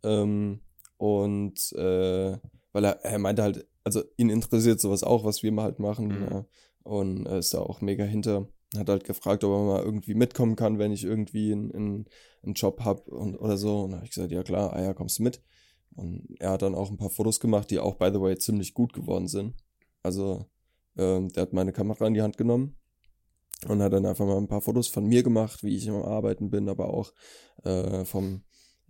[0.04, 0.60] ähm,
[0.98, 2.38] und äh,
[2.74, 6.08] weil er, er meinte halt, also ihn interessiert sowas auch, was wir mal halt machen
[6.10, 6.28] Mhm.
[6.30, 6.46] ja,
[6.88, 8.48] und er ist da auch mega hinter.
[8.78, 12.06] Hat halt gefragt, ob er mal irgendwie mitkommen kann, wenn ich irgendwie einen,
[12.44, 13.82] einen, Job hab und oder so.
[13.82, 15.42] Und habe ich gesagt, ja klar, ah ja, kommst mit.
[15.96, 18.74] Und er hat dann auch ein paar Fotos gemacht, die auch, by the way, ziemlich
[18.74, 19.56] gut geworden sind.
[20.04, 20.46] Also,
[20.98, 22.78] ähm, der hat meine Kamera in die Hand genommen
[23.68, 26.50] und hat dann einfach mal ein paar Fotos von mir gemacht, wie ich am Arbeiten
[26.50, 27.14] bin, aber auch
[27.64, 28.44] äh, vom,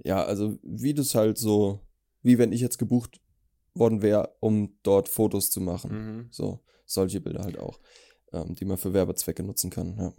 [0.03, 1.81] ja, also wie das halt so,
[2.21, 3.21] wie wenn ich jetzt gebucht
[3.73, 5.91] worden wäre, um dort Fotos zu machen.
[5.91, 6.27] Mhm.
[6.31, 7.79] So, solche Bilder halt auch,
[8.33, 10.13] ähm, die man für Werbezwecke nutzen kann, ja.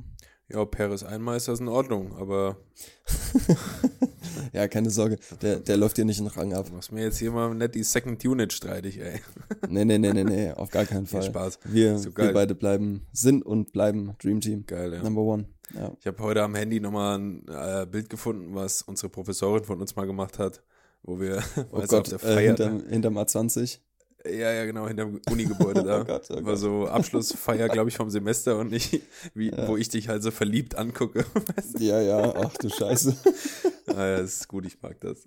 [0.51, 2.57] Ja, Peres einmal ist das in Ordnung, aber
[4.53, 6.67] ja, keine Sorge, der, der läuft dir nicht in den Rang ab.
[6.69, 9.21] du machst mir jetzt hier mal nicht die Second Unit streitig, ey.
[9.69, 11.29] Nee, nee, nee, nee, nee, auf gar keinen Viel Fall.
[11.29, 11.59] Spaß.
[11.65, 14.65] Wir, So wir beide bleiben, sind und bleiben Dream Team.
[14.67, 15.03] Geil, ja.
[15.03, 15.49] Number one.
[15.75, 15.93] Ja.
[16.01, 19.97] Ich habe heute am Handy nochmal ein äh, Bild gefunden, was unsere Professorin von uns
[19.97, 20.63] mal gemacht hat,
[21.03, 22.41] wo wir Oh Gott, auf der äh, Feier.
[22.49, 23.81] hinterm, hinterm A20.
[24.25, 26.01] Ja, ja, genau, hinterm Unigebäude da.
[26.03, 26.59] Oh Gott, oh war Gott.
[26.59, 29.03] so Abschlussfeier, glaube ich, vom Semester und ich,
[29.35, 29.69] wie, Ja.
[29.69, 31.25] wo ich dich halt so verliebt angucke.
[31.79, 33.17] Ja, ja, ach du Scheiße.
[33.89, 35.27] ah, ja, das ist gut, ich mag das.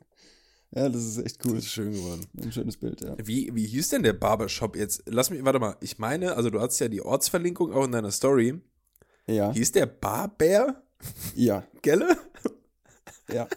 [0.74, 1.56] Ja, das ist echt cool.
[1.56, 2.26] Das ist schön geworden.
[2.42, 3.16] Ein schönes Bild, ja.
[3.22, 5.04] Wie, wie hieß denn der Barbershop jetzt?
[5.06, 8.12] Lass mich, warte mal, ich meine, also du hast ja die Ortsverlinkung auch in deiner
[8.12, 8.60] Story.
[9.28, 10.82] Ja, Hieß der Barbär?
[11.36, 12.18] ja, Gelle?
[13.32, 13.48] ja.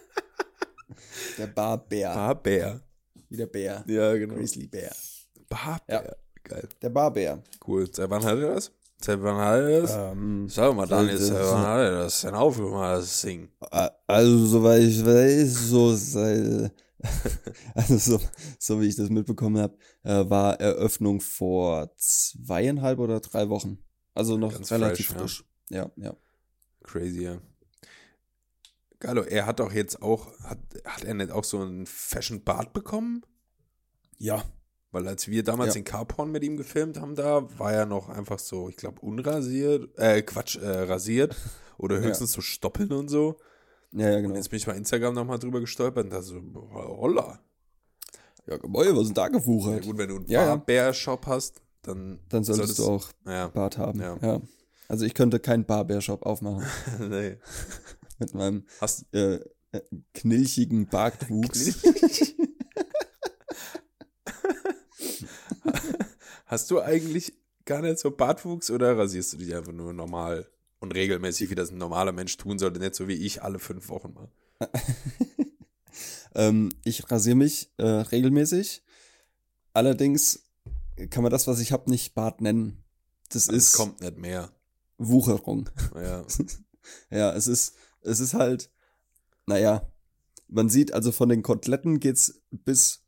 [1.37, 2.13] Der Barbär.
[2.13, 2.81] Barbär.
[3.29, 3.83] Wie der Bär.
[3.87, 4.35] Ja, genau.
[4.35, 4.93] Grizzly Bär.
[5.49, 6.03] Barbär.
[6.05, 6.15] Ja.
[6.43, 6.67] Geil.
[6.81, 7.43] Der Barbär.
[7.65, 7.89] Cool.
[7.91, 8.71] Seit wann hat er das?
[9.01, 9.93] Seit wann hat er das?
[9.95, 13.49] Ähm, Sag mal, Daniel, seit wann hat er das denn mal das Ding?
[13.59, 16.71] a- also, soweit ich weiß, so seit,
[17.73, 18.19] also so,
[18.59, 23.79] so wie ich das mitbekommen habe, äh, war Eröffnung vor zweieinhalb oder drei Wochen.
[24.13, 25.43] Also noch Ganz relativ fresh, frisch.
[25.69, 26.15] Ja, ja.
[26.83, 27.41] Crazy, ja.
[28.99, 33.25] Geilo, er hat doch jetzt auch, hat, hat er nicht auch so einen Fashion-Bart bekommen?
[34.17, 34.43] Ja.
[34.95, 35.81] Weil als wir damals Ja.
[35.81, 39.89] den Carporn mit ihm gefilmt haben, da war er noch einfach so, ich glaube, unrasiert,
[39.99, 41.35] äh, Quatsch, äh, rasiert
[41.77, 43.35] oder höchstens so Stoppeln und so.
[43.91, 44.35] Ja, ja, Und genau.
[44.35, 46.41] jetzt bin ich bei Instagram nochmal drüber gestolpert und da so,
[46.73, 47.39] holla.
[48.47, 49.83] Ja, Gebäude, was denn da Ja, gewuchert?
[49.83, 50.55] gut, wenn du einen Ja, ja.
[50.55, 53.99] Barbär-Shop hast, dann, Dann solltest du auch Ja, Bart haben.
[53.99, 54.17] Ja.
[54.21, 54.41] Ja.
[54.87, 56.63] Also ich könnte keinen Barbershop aufmachen
[57.09, 57.35] nee.
[58.19, 59.41] mit meinem Hast, äh,
[59.73, 59.81] äh,
[60.13, 61.83] knilchigen Bartwuchs.
[66.45, 67.33] hast du eigentlich
[67.65, 70.47] gar nicht so Bartwuchs oder rasierst du dich einfach nur normal
[70.79, 73.89] und regelmäßig, wie das ein normaler Mensch tun sollte, nicht so wie ich alle fünf
[73.89, 74.29] Wochen mal?
[76.35, 78.83] ähm, ich rasiere mich äh, regelmäßig.
[79.73, 80.45] Allerdings
[81.09, 82.83] kann man das, was ich habe, nicht Bart nennen.
[83.29, 84.51] Das Also ist es kommt nicht mehr.
[84.97, 85.69] Wucherung.
[85.95, 86.25] Ja.
[87.09, 88.69] ja, es ist, es ist halt,
[89.45, 89.91] naja,
[90.47, 93.03] man sieht, also von den Koteletten geht's bis,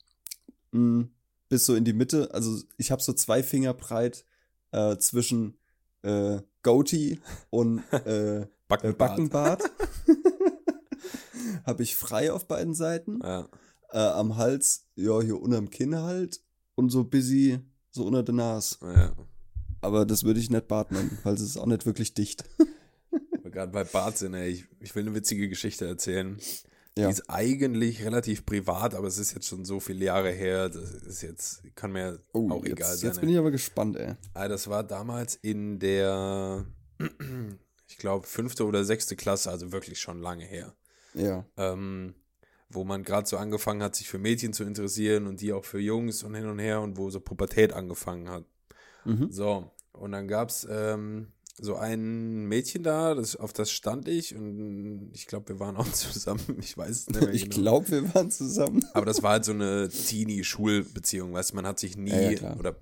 [0.72, 1.08] mh,
[1.50, 2.34] bis so in die Mitte.
[2.34, 4.26] Also ich habe so zwei Finger breit
[4.72, 5.58] äh, zwischen
[6.04, 8.98] äh, Goatee und äh, äh, Backenbart.
[8.98, 9.72] Backenbart.
[11.66, 13.20] habe ich frei auf beiden Seiten.
[13.24, 13.48] Ja.
[13.92, 16.42] Äh, am Hals, ja, hier unterm Kinn halt.
[16.76, 18.78] Und so busy, so unter der Nase.
[18.84, 19.14] ja.
[19.82, 22.44] Aber das würde ich nicht Bart nennen, weil es ist auch nicht wirklich dicht.
[23.44, 26.38] Gerade bei Bart sind, ey, ich, ich will eine witzige Geschichte erzählen.
[26.98, 27.06] Ja.
[27.08, 30.68] Die ist eigentlich relativ privat, aber es ist jetzt schon so viele Jahre her.
[30.70, 33.10] Das ist jetzt, kann mir Oh, auch jetzt, egal sein.
[33.10, 34.16] jetzt bin ich aber gespannt, ey.
[34.34, 36.66] Ah, das war damals in der,
[37.88, 40.76] ich glaube, fünfte oder sechste Klasse, also wirklich schon lange her.
[41.14, 41.46] Ja.
[41.58, 42.16] Ähm,
[42.70, 45.80] wo man gerade so angefangen hat, sich für Mädchen zu interessieren und die auch für
[45.80, 48.44] Jungs und hin und her und wo so Pubertät angefangen hat.
[49.06, 49.32] Mhm.
[49.32, 54.36] So, und dann gab es ähm, so ein Mädchen da, das, auf das stand ich
[54.36, 57.56] und ich glaube, wir waren auch zusammen, ich weiß es nicht mehr Ich genau.
[57.56, 58.86] glaube, wir waren zusammen.
[58.94, 62.56] Aber das war halt so eine Teenie-Schulbeziehung, weißt du, man hat sich nie Ja, ja,
[62.58, 62.76] oder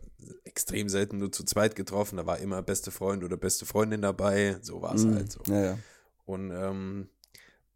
[0.44, 4.58] extrem selten nur zu zweit getroffen, da war immer beste Freund oder beste Freundin dabei,
[4.62, 5.16] so war es Mhm.
[5.16, 5.42] halt so.
[5.54, 5.78] Ja.
[6.26, 7.08] Und ähm,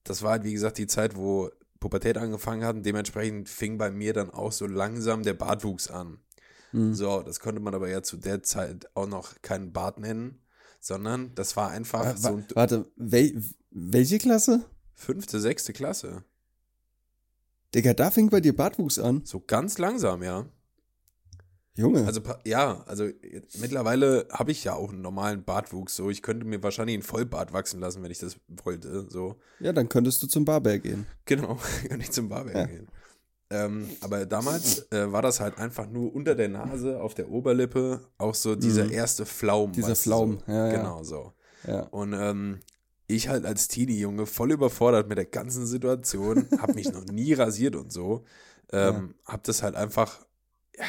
[0.04, 3.92] das war halt, wie gesagt, die Zeit, wo Pubertät angefangen hat und dementsprechend fing bei
[3.92, 6.20] mir dann auch so langsam der Bartwuchs an.
[6.72, 6.94] Mhm.
[6.94, 10.39] So, das konnte man aber ja zu der Zeit auch noch keinen Bart nennen,
[10.80, 14.66] sondern das war einfach Wa- so ein warte, wel, welche Klasse?
[14.96, 16.24] fünfte, sechste Klasse.
[17.74, 19.22] Digga, da fing bei dir Bartwuchs an.
[19.26, 20.46] So ganz langsam, ja.
[21.76, 22.06] Junge.
[22.06, 23.08] Also ja, also
[23.60, 25.96] mittlerweile habe ich ja auch einen normalen Bartwuchs.
[25.96, 29.08] So, ich könnte mir wahrscheinlich einen Vollbart wachsen lassen, wenn ich das wollte.
[29.10, 31.06] So, ja, dann könntest du zum Barber gehen.
[31.26, 32.66] genau, kann ich zum Barber Ja.
[32.66, 32.88] gehen.
[33.52, 38.02] Ähm, aber damals äh, war das halt einfach nur unter der Nase, auf der Oberlippe,
[38.20, 38.92] auch so dieser Mhm.
[38.92, 39.72] erste Flaum.
[39.72, 40.52] Dieser weißt du, Flaum, so.
[40.52, 40.76] ja, ja.
[40.78, 41.34] Genau so.
[41.68, 41.82] Ja.
[41.88, 42.60] Und ähm,
[43.08, 47.76] ich halt als Teenie-Junge voll überfordert mit der ganzen Situation, habe mich noch nie rasiert
[47.76, 48.24] und so,
[48.72, 50.20] ähm, habe das halt einfach
[50.78, 50.86] ja,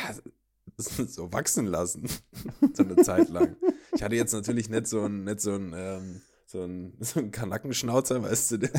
[0.76, 2.08] so wachsen lassen,
[2.74, 3.56] so eine Zeit lang.
[3.94, 7.30] Ich hatte jetzt natürlich nicht so ein, nicht so ein, ähm, so ein, so ein
[7.30, 8.70] Kanackenschnauzer, weißt du, der-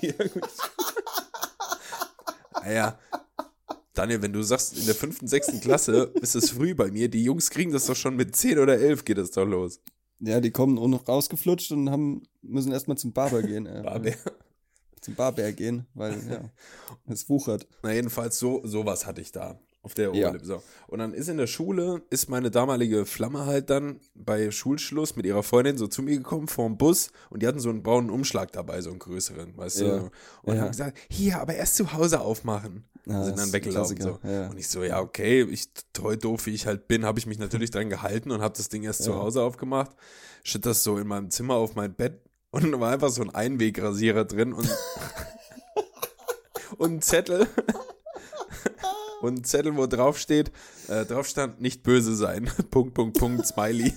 [0.00, 0.40] die irgendwie-
[2.64, 2.98] naja,
[3.94, 7.24] Daniel, wenn du sagst, in der fünften, sechsten Klasse ist es früh bei mir, die
[7.24, 9.80] Jungs kriegen das doch schon mit zehn oder elf geht es doch los.
[10.20, 13.66] Ja, die kommen auch noch rausgeflutscht und haben, müssen erstmal zum Barber gehen.
[13.66, 14.12] Äh, Barber.
[15.00, 16.50] Zum Barber gehen, weil, ja,
[17.12, 17.66] es wuchert.
[17.82, 20.28] Na, jedenfalls so, sowas hatte ich da auf der Ja.
[20.28, 20.44] Oberlippe.
[20.46, 20.62] So.
[20.86, 25.26] Und dann ist in der Schule, ist meine damalige Flamme halt dann bei Schulschluss mit
[25.26, 28.52] ihrer Freundin so zu mir gekommen vorm Bus und die hatten so einen braunen Umschlag
[28.52, 29.98] dabei, so einen größeren, weißt Ja.
[29.98, 30.10] du?
[30.42, 30.62] Und Ja.
[30.62, 32.84] haben gesagt, hier, aber erst zu Hause aufmachen.
[33.04, 34.00] Ja, und sind dann weggelaufen.
[34.00, 34.20] So.
[34.22, 34.48] Ja.
[34.50, 37.38] Und ich so, ja, okay, ich treu doof, wie ich halt bin, habe ich mich
[37.40, 39.16] natürlich dran gehalten und habe das Ding erst zu Ja.
[39.18, 39.90] Hause aufgemacht.
[40.44, 42.20] Schütt das so in meinem Zimmer auf mein Bett
[42.52, 44.68] und da war einfach so ein Einwegrasierer drin und,
[46.78, 47.48] und ein Zettel.
[49.22, 50.50] Und ein Zettel, wo drauf steht,
[50.88, 52.50] äh, drauf stand, nicht böse sein.
[52.70, 53.94] Punkt, Punkt, Punkt, Smiley.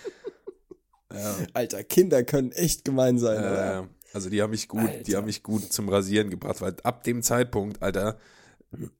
[1.12, 3.80] ja, Alter, Kinder können echt gemein sein, oder?
[3.80, 5.16] äh, also die haben mich gut, die Alter.
[5.18, 8.18] haben mich gut zum Rasieren gebracht, weil ab dem Zeitpunkt, Alter,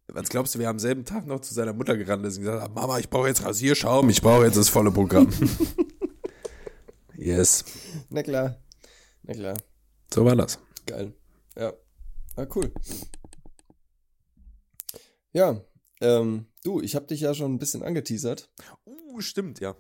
[0.09, 2.45] was glaubst du, wir haben am selben Tag noch zu seiner Mutter gerannt ist und
[2.45, 5.29] gesagt, Mama, ich brauche jetzt Rasierschaum, ich brauche jetzt das volle Programm.
[7.17, 7.65] yes.
[8.11, 8.59] Na klar.
[9.23, 9.57] Na klar.
[10.13, 10.59] So war das.
[10.85, 11.15] Geil.
[11.57, 11.73] Ja.
[12.37, 12.71] Ah, cool.
[15.39, 15.61] Ja,
[16.01, 18.51] ähm, du, ich habe dich ja schon ein bisschen angeteasert.
[18.85, 19.77] Uh, stimmt, ja.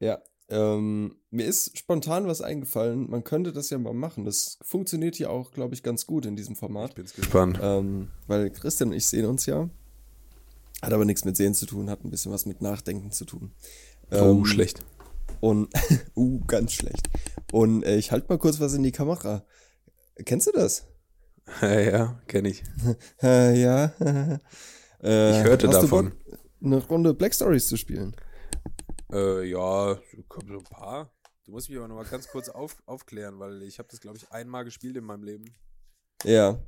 [0.00, 0.22] Ja.
[0.48, 3.10] Ähm, mir ist spontan was eingefallen.
[3.10, 4.24] Man könnte das ja mal machen.
[4.24, 6.90] Das funktioniert hier auch, glaube ich, ganz gut in diesem Format.
[6.90, 7.58] Ich bin's gespannt.
[7.60, 9.68] Ähm, weil Christian und ich sehen uns ja.
[10.80, 13.52] Hat aber nichts mit Sehen zu tun, hat ein bisschen was mit Nachdenken zu tun.
[14.10, 14.82] oh, Ähm, schlecht.
[15.40, 15.68] Und,
[16.16, 17.10] uh, ganz schlecht.
[17.52, 19.44] Und äh, ich halte mal kurz was in die Kamera.
[20.24, 20.86] Kennst du das?
[21.62, 22.62] Ja, ja kenne ich.
[23.22, 23.92] Äh, ja.
[25.02, 26.10] Äh, Ich hörte hast du davon.
[26.10, 28.14] Bock, eine Runde Black Stories zu spielen.
[29.12, 31.10] Äh, ja, kommen so ein paar.
[31.44, 34.18] Du musst mich aber noch mal ganz kurz auf, aufklären, weil ich habe das, glaube
[34.18, 35.44] ich, einmal gespielt in meinem Leben.
[36.24, 36.58] Ja.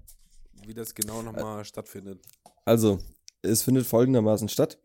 [0.64, 2.22] Wie das genau nochmal stattfindet.
[2.64, 2.98] Also,
[3.42, 4.78] es findet folgendermaßen statt.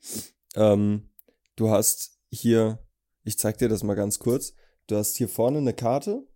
[0.55, 1.09] Ähm,
[1.55, 2.79] du hast hier,
[3.23, 4.53] ich zeig dir das mal ganz kurz.
[4.87, 6.27] Du hast hier vorne eine Karte.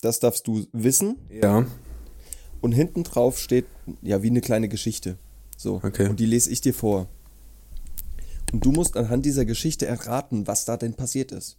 [0.00, 1.26] Das darfst du wissen.
[1.28, 1.66] Ja.
[2.60, 3.66] Und hinten drauf steht,
[4.02, 5.18] ja, wie eine kleine Geschichte.
[5.58, 5.80] So.
[5.82, 6.08] Okay.
[6.08, 7.08] Und die lese ich dir vor.
[8.52, 11.58] Und du musst anhand dieser Geschichte erraten, was da denn passiert ist.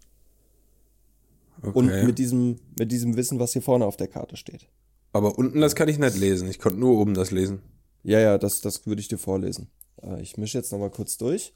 [1.61, 1.77] Okay.
[1.77, 4.69] Und mit diesem, mit diesem Wissen, was hier vorne auf der Karte steht.
[5.11, 6.49] aber unten das kann ich nicht lesen.
[6.49, 7.61] Ich konnte nur oben das lesen.
[8.03, 9.67] Ja, ja, das, das würde ich dir vorlesen.
[10.01, 11.53] Äh, ich mische jetzt nochmal kurz durch.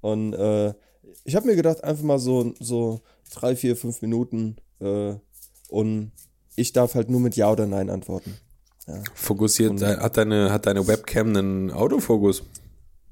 [0.00, 0.72] Und äh,
[1.24, 5.14] ich habe mir gedacht, einfach mal so, so drei, vier, fünf Minuten äh,
[5.68, 6.12] und
[6.56, 8.34] ich darf halt nur mit Ja oder Nein antworten.
[9.14, 12.42] Fokussiert, Und- hat deine, hat deine Webcam einen Autofokus?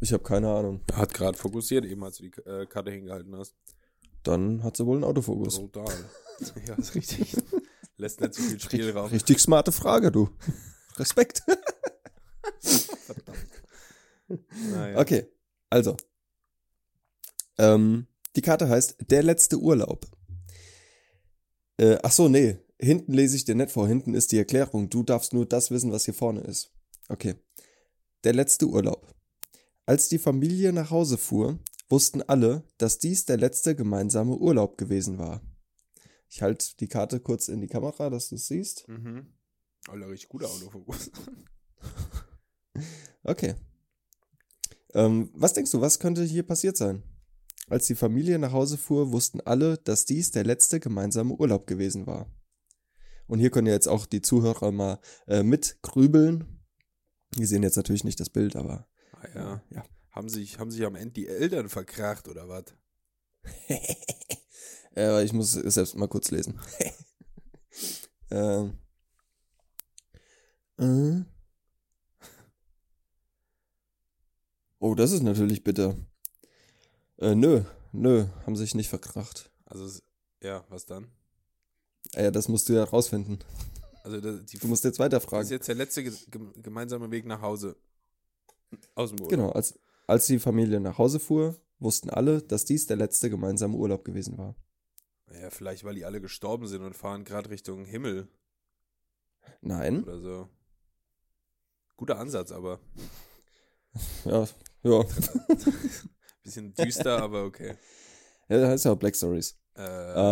[0.00, 0.80] Ich habe keine Ahnung.
[0.92, 3.54] Hat gerade fokussiert, eben als du die äh, Karte hingehalten hast.
[4.22, 5.58] Dann hat sie wohl einen Autofokus.
[5.58, 5.86] Brutal.
[6.66, 7.34] ja, ist richtig.
[7.96, 9.08] Lässt nicht so viel Spielraum.
[9.10, 10.28] Richtig smarte Frage, du.
[10.96, 11.42] Respekt.
[14.28, 14.98] Naja.
[14.98, 15.26] Okay,
[15.70, 15.96] also.
[17.58, 20.06] Ähm, die Karte heißt Der letzte Urlaub.
[21.78, 22.58] Äh, ach so, nee.
[22.78, 23.88] Hinten lese ich dir nicht vor.
[23.88, 24.90] Hinten ist die Erklärung.
[24.90, 26.70] Du darfst nur das wissen, was hier vorne ist.
[27.08, 27.36] Okay.
[28.24, 29.14] Der letzte Urlaub.
[29.86, 31.58] Als die Familie nach Hause fuhr,
[31.88, 35.40] wussten alle, dass dies der letzte gemeinsame Urlaub gewesen war.
[36.28, 38.88] Ich halte die Karte kurz in die Kamera, dass du es siehst.
[38.88, 39.32] Mhm.
[39.88, 41.10] Alter, richtig guter Autofokus.
[43.22, 43.56] Okay.
[44.94, 47.02] Ähm, was denkst du, was könnte hier passiert sein?
[47.68, 52.06] Als die Familie nach Hause fuhr, wussten alle, dass dies der letzte gemeinsame Urlaub gewesen
[52.06, 52.30] war.
[53.26, 56.62] Und hier können ja jetzt auch die Zuhörer mal äh, mitgrübeln.
[57.36, 59.62] Die sehen jetzt natürlich nicht das Bild, aber Ah, ja.
[59.70, 59.84] ja.
[60.10, 62.64] Haben sich, haben sich am Ende die Eltern verkracht oder was?
[64.96, 66.58] äh, ich muss es selbst mal kurz lesen.
[68.30, 68.78] ähm.
[70.78, 71.24] Äh.
[74.78, 75.96] Oh, das ist natürlich bitter.
[77.18, 79.50] Äh, nö, nö, haben sich nicht verkracht.
[79.64, 80.00] Also,
[80.42, 81.10] ja, was dann?
[82.14, 83.38] Ah Ja, das musst du ja rausfinden.
[84.04, 87.10] Also, da- die, Du musst jetzt weiter das ist jetzt der letzte ge gem- gemeinsame
[87.10, 87.76] Weg nach Hause.
[88.94, 89.30] Aus dem Urlaub.
[89.30, 93.76] Genau, als, als die Familie nach Hause fuhr, wussten alle, dass dies der letzte gemeinsame
[93.76, 94.54] Urlaub gewesen war.
[95.32, 98.28] Ja, vielleicht, weil die alle gestorben sind und fahren gerade Richtung Himmel
[99.60, 100.02] Nein?
[100.04, 100.48] oder so.
[101.96, 102.80] Guter Ansatz, aber.
[104.26, 104.46] Ja,
[104.82, 105.04] ja.
[106.42, 107.76] Bisschen düster, aber okay.
[108.48, 109.56] Ja, das heißt ja auch Black Stories.
[109.74, 109.80] Äh,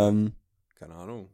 [0.08, 0.34] Ähm,
[0.74, 1.30] Keine Ahnung.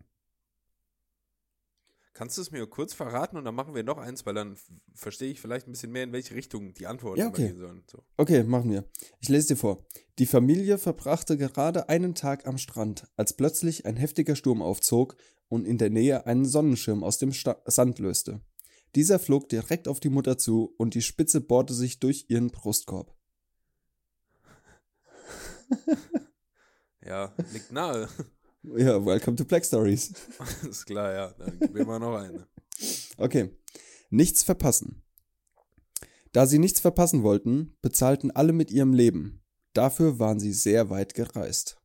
[2.20, 4.54] Kannst du es mir kurz verraten und dann machen wir noch eins, weil dann
[4.92, 7.46] verstehe ich vielleicht ein bisschen mehr, in welche Richtung die Antworten Ja, okay.
[7.46, 7.82] gehen sollen.
[7.90, 8.04] So.
[8.18, 8.84] Okay, machen wir.
[9.20, 9.86] Ich lese dir vor.
[10.18, 15.16] Die Familie verbrachte gerade einen Tag am Strand, als plötzlich ein heftiger Sturm aufzog
[15.48, 18.42] und in der Nähe einen Sonnenschirm aus dem Sta Sand löste.
[18.96, 23.16] Dieser flog direkt auf die Mutter zu und die Spitze bohrte sich durch ihren Brustkorb.
[27.02, 28.10] Ja, liegt nahe.
[28.62, 30.12] Ja, welcome to Black Stories.
[30.68, 31.34] ist klar, ja.
[31.38, 32.46] Dann gib mir mal noch eine.
[33.16, 33.56] Okay.
[34.10, 35.02] Nichts verpassen.
[36.32, 39.42] Da sie nichts verpassen wollten, bezahlten alle mit ihrem Leben.
[39.72, 41.78] Dafür waren sie sehr weit gereist.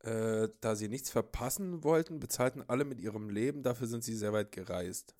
[0.00, 4.32] Äh, da sie nichts verpassen wollten, bezahlten alle mit ihrem Leben, dafür sind sie sehr
[4.32, 5.14] weit gereist.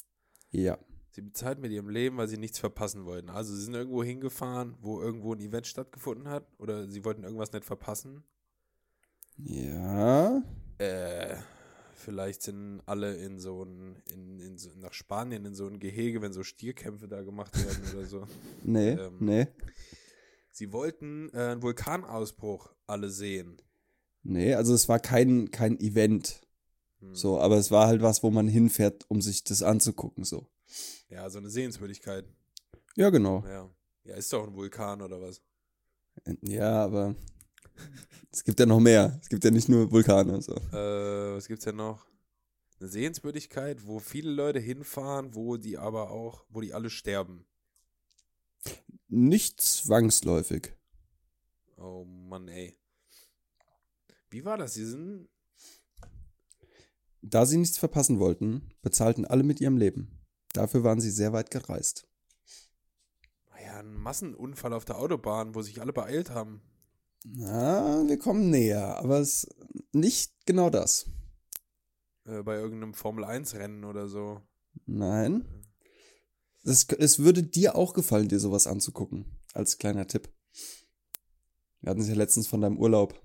[0.51, 0.79] Ja.
[1.11, 3.31] Sie bezahlten mit ihrem Leben, weil sie nichts verpassen wollten.
[3.31, 7.53] Also sie sind irgendwo hingefahren, wo irgendwo ein Event stattgefunden hat, oder sie wollten irgendwas
[7.53, 8.25] nicht verpassen.
[9.45, 10.43] Ja.
[10.79, 11.37] Äh,
[11.95, 16.23] vielleicht sind alle in so ein, in, in so, nach Spanien in so ein Gehege,
[16.23, 18.27] wenn so Stierkämpfe da gemacht werden oder so.
[18.65, 19.17] Nee, Ähm.
[19.21, 19.47] nee,
[20.53, 23.63] Sie wollten äh, einen Vulkanausbruch alle sehen.
[24.23, 24.53] nee.
[24.55, 26.41] Also es war kein, kein Event.
[27.01, 27.15] Hm.
[27.15, 30.47] So, aber es war halt was, wo man hinfährt, um sich das anzugucken, so.
[31.09, 32.25] Ja, so eine Sehenswürdigkeit.
[32.97, 33.45] Ja, genau.
[33.47, 33.71] Ja.
[34.05, 35.41] Ja, ist doch ein Vulkan oder was?
[36.43, 37.15] Ja, aber
[38.33, 39.19] es gibt ja noch mehr.
[39.23, 40.55] Es gibt ja nicht nur Vulkane, so.
[40.55, 42.07] Äh, was gibt's denn noch?
[42.81, 47.45] Eine Sehenswürdigkeit, wo viele Leute hinfahren, wo die aber auch, wo die alle sterben.
[49.09, 50.73] Nicht zwangsläufig.
[51.77, 52.79] Oh Mann, ey.
[54.31, 54.75] Wie war das?
[54.75, 55.29] Sie sind.
[57.23, 60.21] Da sie nichts verpassen wollten, bezahlten alle mit ihrem Leben.
[60.53, 62.09] Dafür waren sie sehr weit gereist.
[63.51, 66.63] Naja, ein Massenunfall auf der Autobahn, wo sich alle beeilt haben.
[67.25, 69.57] Na, wir kommen näher, aber es ist
[69.93, 71.07] nicht genau das.
[72.25, 74.41] Äh, bei irgendeinem Formel-1-Rennen oder so.
[74.87, 75.45] Nein.
[76.63, 79.25] Es, es würde dir auch gefallen, dir sowas anzugucken.
[79.53, 80.29] Als kleiner Tipp.
[81.81, 83.21] Wir hatten es ja letztens von deinem Urlaub.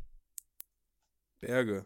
[1.40, 1.86] Berge.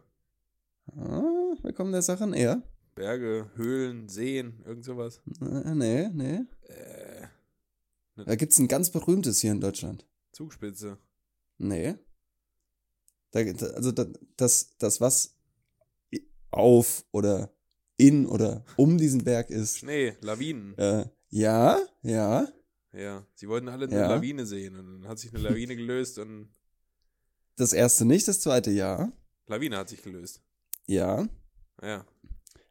[0.87, 2.63] Ah, wir kommen der Sache näher.
[2.95, 5.21] Berge, Höhlen, Seen, irgend sowas.
[5.41, 6.41] Äh, nee, nee.
[6.67, 7.27] Äh,
[8.25, 10.05] Da gibt's ein ganz berühmtes hier in Deutschland.
[10.31, 10.97] Zugspitze.
[11.59, 11.95] Nee.
[13.31, 15.37] Da, also da, das, das, was
[16.49, 17.53] auf oder
[17.97, 19.77] in oder um diesen Berg ist.
[19.77, 20.75] Schnee, Lawinen.
[20.77, 22.47] Äh, ja, ja.
[22.91, 24.07] Ja, sie wollten alle eine Ja.
[24.15, 26.49] Lawine sehen und dann hat sich eine Lawine gelöst und
[27.55, 29.11] Das erste nicht, das zweite ja.
[29.45, 30.41] Lawine hat sich gelöst.
[30.87, 31.27] Ja.
[31.83, 32.05] Ja.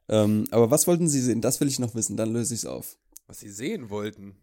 [0.08, 1.40] Ähm, aber was wollten Sie sehen?
[1.40, 2.98] Das will ich noch wissen, dann löse ich es auf.
[3.26, 4.34] Was sie sehen wollten.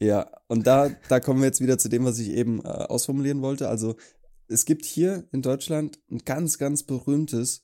[0.00, 3.42] Ja, und da, da kommen wir jetzt wieder zu dem, was ich eben äh, ausformulieren
[3.42, 3.68] wollte.
[3.68, 3.96] Also
[4.48, 7.62] es gibt hier in Deutschland ein ganz, ganz berühmtes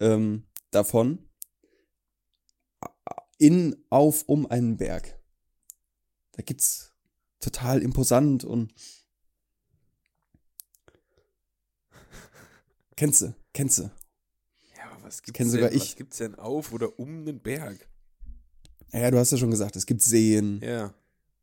[0.00, 1.28] ähm, davon
[3.38, 5.16] in, auf, um einen Berg.
[6.32, 6.92] Da gibt's
[7.38, 8.74] total imposant und
[12.96, 13.82] kennst du, kennst du.
[14.76, 15.82] Ja, aber was gibt's Kenn denn, sogar ich.
[15.82, 17.88] was gibt's denn auf oder um den Berg?
[18.92, 20.92] Ja, du hast ja schon gesagt, es gibt Seen, Ja.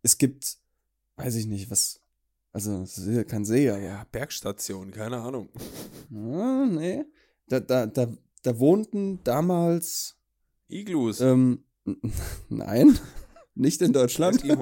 [0.04, 0.58] Es gibt,
[1.16, 2.00] weiß ich nicht, was,
[2.52, 5.50] also ja kein See, aber Ja, Bergstation, keine Ahnung.
[6.16, 7.04] Ah, nee.
[7.48, 8.08] Da, da, da,
[8.44, 10.16] da wohnten damals,
[10.68, 11.20] Iglus.
[11.22, 11.64] ähm,
[12.50, 13.00] nein,
[13.56, 14.44] nicht in Deutschland.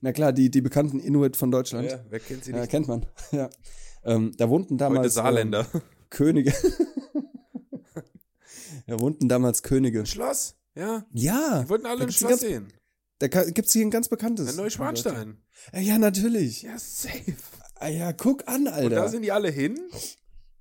[0.00, 1.90] Na klar, die, die bekannten Inuit von Deutschland.
[1.90, 2.70] Ja, ja, wer kennt sie nicht?
[2.70, 3.06] kennt man.
[3.30, 3.50] Ja.
[4.04, 5.66] Ähm, da wohnten Heute damals Saarländer.
[5.72, 6.52] Ähm, Könige.
[8.86, 10.00] da wohnten damals Könige.
[10.00, 10.56] Ein Schloss.
[10.74, 11.04] Ja.
[11.12, 12.68] Ja, Die wollten alle ein Schloss sehen.
[13.22, 14.48] Da ka- gibt's hier ein ganz bekanntes.
[14.48, 15.42] Ein Neuschwanstein.
[15.72, 16.62] Ja, natürlich.
[16.62, 17.36] Ja, safe.
[17.76, 19.08] Ah, ja, guck an, Und da Alter.
[19.08, 19.78] sind die alle hin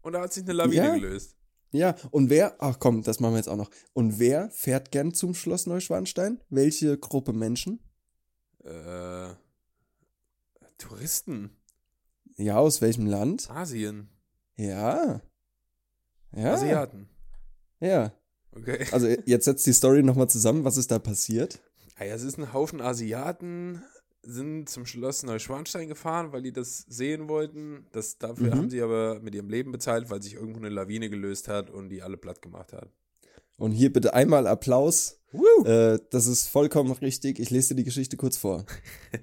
[0.02, 0.96] und da hat sich eine Lawine Ja.
[0.96, 1.36] gelöst.
[1.72, 3.70] Ja, und wer, ach komm, das machen wir jetzt auch noch.
[3.94, 6.40] Und wer fährt gern zum Schloss Neuschwanstein?
[6.50, 7.80] Welche Gruppe Menschen?
[8.64, 9.30] Äh,
[10.78, 11.52] Touristen.
[12.38, 13.50] Ja, aus welchem Land?
[13.50, 14.10] Asien.
[14.56, 15.22] Ja.
[16.36, 16.54] Ja.
[16.54, 17.10] Asiaten.
[17.80, 18.14] Ja.
[18.54, 18.86] Okay.
[18.92, 20.64] Also jetzt setzt die Story nochmal zusammen.
[20.64, 21.62] Was ist da passiert?
[21.98, 23.84] Ah ja, es ist ein Haufen Asiaten,
[24.24, 27.86] sind zum Schloss Neuschwanstein gefahren, weil die das sehen wollten.
[27.92, 28.58] Das, dafür Mhm.
[28.58, 31.90] haben sie aber mit ihrem Leben bezahlt, weil sich irgendwo eine Lawine gelöst hat und
[31.90, 32.90] die alle platt gemacht hat.
[33.58, 35.20] Und hier bitte einmal Applaus.
[35.66, 37.40] Äh, das ist vollkommen richtig.
[37.40, 38.66] Ich lese dir die Geschichte kurz vor.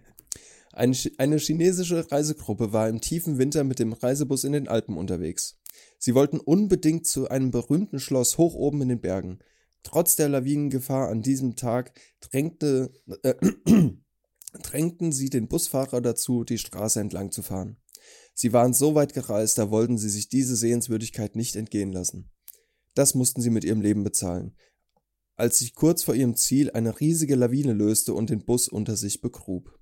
[0.72, 5.58] Eine, eine chinesische Reisegruppe war im tiefen Winter mit dem Reisebus in den Alpen unterwegs.
[5.98, 9.40] Sie wollten unbedingt zu einem berühmten Schloss hoch oben in den Bergen.
[9.82, 13.34] Trotz der Lawinengefahr an diesem Tag drängte, äh,
[14.62, 17.76] drängten sie den Busfahrer dazu, die Straße entlang zu fahren.
[18.34, 22.30] Sie waren so weit gereist, da wollten sie sich diese Sehenswürdigkeit nicht entgehen lassen.
[22.94, 24.54] Das mussten sie mit ihrem Leben bezahlen
[25.38, 29.20] als sich kurz vor ihrem Ziel eine riesige Lawine löste und den Bus unter sich
[29.20, 29.78] begrub.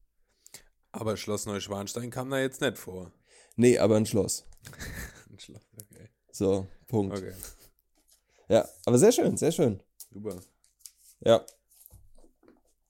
[0.93, 3.11] Aber Schloss Neuschwanstein kam da jetzt nicht vor.
[3.57, 4.45] Nee, aber ein Schloss.
[5.31, 6.09] Ein Schloss, okay.
[6.31, 7.17] So, Punkt.
[7.17, 7.33] Okay,
[8.49, 9.83] Ja, aber sehr schön, sehr schön.
[10.17, 10.37] Super.
[11.21, 11.45] Ja.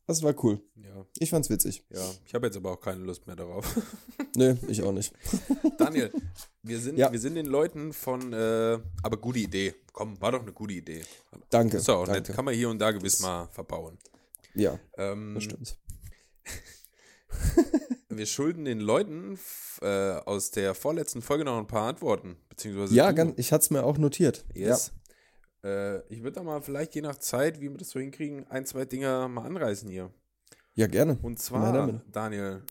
[0.07, 0.61] Das war cool.
[0.77, 1.83] Ja, Ich fand's witzig.
[1.91, 2.09] ja.
[2.25, 3.67] Ich habe jetzt aber auch keine Lust mehr darauf.
[4.37, 5.15] Nee, ich auch nicht.
[5.79, 6.13] Daniel,
[6.63, 7.11] wir sind, Ja.
[7.11, 9.75] wir sind den Leuten von, äh, aber gute Idee.
[9.95, 11.01] Komm, war doch eine gute Idee.
[11.49, 11.79] Danke.
[11.79, 12.21] Ist auch danke.
[12.29, 12.37] nett.
[12.37, 13.97] Kann man hier und da gewiss mal verbauen.
[14.55, 15.79] Ja, Ähm, das stimmt.
[18.11, 19.39] wir schulden den Leuten
[19.81, 22.37] äh, aus der vorletzten Folge noch ein paar Antworten.
[22.51, 24.45] Beziehungsweise Ja, ganz, ich hatte es mir auch notiert.
[24.55, 24.93] Yes.
[25.67, 28.65] Äh, ich würde da mal vielleicht je nach Zeit, wie wir das so hinkriegen, ein,
[28.67, 30.13] zwei Dinger mal anreißen hier.
[30.75, 31.19] Ja, gerne.
[31.23, 32.01] Und zwar.
[32.13, 32.63] Daniel,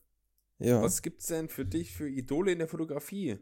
[0.59, 0.81] Ja.
[0.81, 3.37] was gibt's denn für dich für Idole in der Fotografie?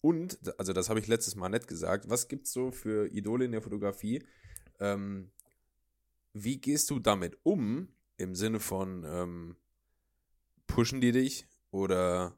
[0.00, 3.52] Und, also das habe ich letztes Mal nicht gesagt, was gibt's so für Idole in
[3.52, 4.22] der Fotografie?
[4.78, 5.30] Ähm,
[6.32, 7.88] wie gehst du damit um?
[8.18, 9.56] Im Sinne von, ähm,
[10.66, 12.36] pushen die dich oder,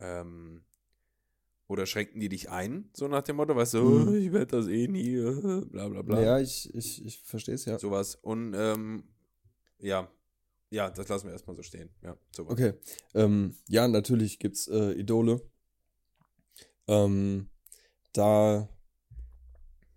[0.00, 0.62] ähm,
[1.72, 2.90] oder schränken die dich ein?
[2.94, 4.14] So nach dem Motto, weißt du, Mhm.
[4.14, 5.16] ich werde das eh nie,
[5.70, 6.20] bla bla bla.
[6.22, 7.78] Ja, ich, ich, ich verstehe es ja.
[7.78, 8.14] Sowas.
[8.16, 9.04] Und, ähm,
[9.78, 10.08] ja,
[10.70, 11.90] ja, das lassen wir erstmal so stehen.
[12.02, 12.52] Ja, sowas.
[12.52, 12.74] Okay.
[13.14, 15.40] Ähm, ja, natürlich gibt's äh, Idole.
[16.88, 17.48] Ähm,
[18.12, 18.68] da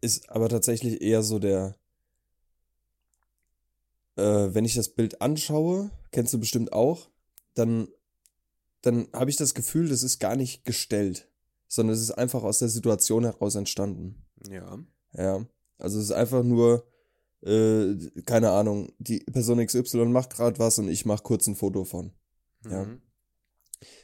[0.01, 1.75] ist aber tatsächlich eher so der,
[4.17, 4.23] äh,
[4.53, 7.09] wenn ich das Bild anschaue, kennst du bestimmt auch,
[7.53, 7.87] dann,
[8.81, 11.29] dann habe ich das Gefühl, das ist gar nicht gestellt.
[11.67, 14.25] Sondern es ist einfach aus der Situation heraus entstanden.
[14.49, 14.79] Ja.
[15.13, 15.45] Ja.
[15.77, 16.87] Also es ist einfach nur,
[17.41, 17.95] äh,
[18.25, 22.11] keine Ahnung, die Person XY macht gerade was und ich mache kurz ein Foto von.
[22.69, 22.85] Ja.
[22.85, 23.01] Mhm.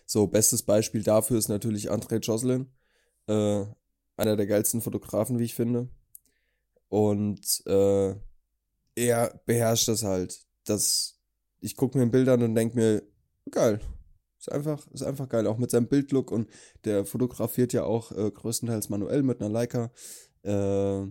[0.05, 2.69] So, bestes Beispiel dafür ist natürlich André Jocelyn.
[3.27, 3.65] Äh,
[4.17, 5.89] einer der geilsten Fotografen, wie ich finde.
[6.89, 8.15] Und äh,
[8.95, 10.45] er beherrscht das halt.
[10.65, 11.19] Das,
[11.59, 13.03] ich gucke mir ein Bild an und denke mir,
[13.49, 13.79] geil.
[14.41, 15.45] Ist einfach, ist einfach geil.
[15.45, 16.49] Auch mit seinem Bildlook und
[16.83, 19.91] der fotografiert ja auch äh, größtenteils manuell mit einer Leica.
[20.41, 21.05] Äh,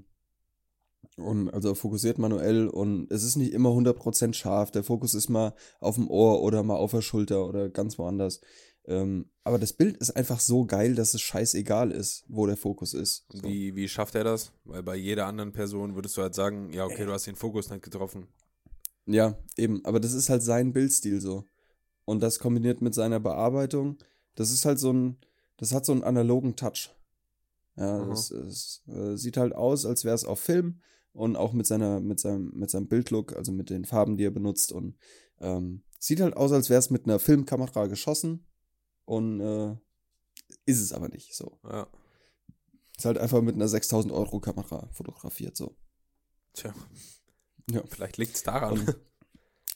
[1.16, 4.72] und also fokussiert manuell und es ist nicht immer 100% scharf.
[4.72, 8.40] Der Fokus ist mal auf dem Ohr oder mal auf der Schulter oder ganz woanders.
[8.86, 12.94] Ähm, aber das Bild ist einfach so geil, dass es scheißegal ist, wo der Fokus
[12.94, 13.26] ist.
[13.28, 13.44] So.
[13.44, 14.52] Wie, wie schafft er das?
[14.64, 17.70] Weil bei jeder anderen Person würdest du halt sagen, ja, okay, du hast den Fokus
[17.70, 18.26] nicht getroffen.
[19.06, 19.84] Ja, eben.
[19.84, 21.44] Aber das ist halt sein Bildstil so.
[22.10, 23.96] Und das kombiniert mit seiner Bearbeitung,
[24.34, 25.18] das ist halt so ein,
[25.58, 26.90] das hat so einen analogen Touch.
[27.76, 28.06] Ja, Aha.
[28.08, 30.80] das, es äh, sieht halt aus, als wäre es auf Film
[31.12, 34.32] und auch mit seiner, mit seinem, mit seinem Bildlook, also mit den Farben, die er
[34.32, 34.98] benutzt und
[35.38, 38.44] ähm, sieht halt aus, als wäre es mit einer Filmkamera geschossen
[39.04, 39.76] und äh,
[40.66, 41.60] ist es aber nicht so.
[41.62, 41.86] Ja.
[42.98, 45.76] Ist halt einfach mit einer 6000 Euro Kamera fotografiert so.
[46.54, 46.74] Tja.
[47.70, 47.84] Ja.
[47.88, 48.80] Vielleicht liegt es daran.
[48.80, 48.96] Und,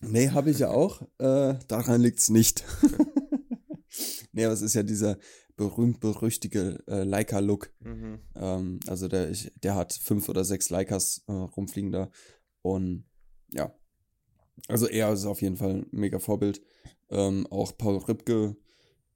[0.00, 1.02] nee, habe ich ja auch.
[1.18, 2.64] Äh, daran liegt's nicht.
[4.32, 5.18] nee, aber es ist ja dieser
[5.56, 7.72] berühmt-berüchtige äh, Leica-Look.
[7.80, 8.20] mhm.
[8.34, 12.10] Ähm, also der, ich, der hat fünf oder sechs Leicas äh, rumfliegen da.
[12.62, 13.04] Und
[13.50, 13.72] ja.
[14.68, 16.62] Also er ist auf jeden Fall ein mega Vorbild.
[17.10, 18.56] Ähm, auch Paul Ripke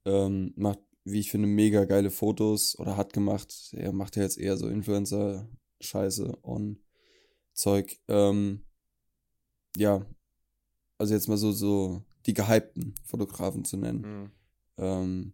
[0.05, 3.73] ähm, macht, wie ich finde, mega geile Fotos oder hat gemacht.
[3.73, 6.79] Er macht ja jetzt eher so Influencer-Scheiße und
[7.53, 7.99] Zeug.
[8.07, 8.65] Ähm,
[9.75, 10.05] ja,
[10.99, 14.01] also jetzt mal so, so die gehypten Fotografen zu nennen.
[14.01, 14.31] Mhm.
[14.77, 15.33] Ähm,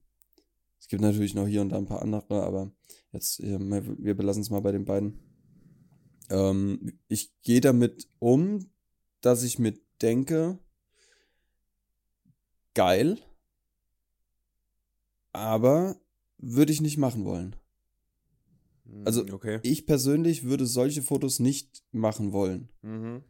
[0.80, 2.72] es gibt natürlich noch hier und da ein paar andere, aber
[3.11, 5.20] jetzt, wir belassen es mal bei den beiden.
[6.30, 8.70] Ähm, ich gehe damit um,
[9.22, 10.59] dass ich mir denke,
[12.76, 13.18] geil,
[15.34, 15.99] aber
[16.38, 17.55] würde ich nicht machen wollen.
[19.03, 19.59] Also, okay.
[19.63, 23.24] Ich persönlich würde solche Fotos nicht machen wollen, Mhm.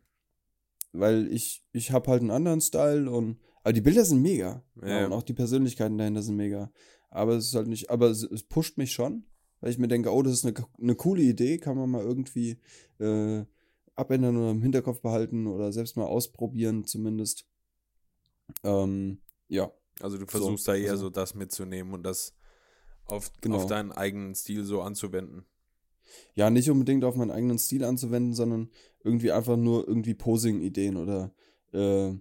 [0.99, 4.63] Weil ich, ich habe halt einen anderen Style und, aber die Bilder sind mega.
[4.81, 6.71] Ja, Ja, und auch die Persönlichkeiten dahinter sind mega.
[7.09, 9.25] Aber es ist halt nicht, aber es, es pusht mich schon,
[9.61, 12.59] weil ich mir denke, oh, das ist eine, eine coole Idee, kann man mal irgendwie
[12.99, 13.45] äh,
[13.95, 17.45] abändern oder im Hinterkopf behalten oder selbst mal ausprobieren zumindest.
[18.63, 19.71] Ähm, ja,
[20.01, 22.35] Also du versuchst da eher also- so das mitzunehmen und das
[23.05, 23.57] auf, Genau.
[23.57, 25.45] auf deinen eigenen Stil so anzuwenden.
[26.35, 28.69] Ja, nicht unbedingt auf meinen eigenen Stil anzuwenden, sondern
[29.03, 31.33] irgendwie einfach nur irgendwie Posing-Ideen oder
[31.73, 32.13] äh,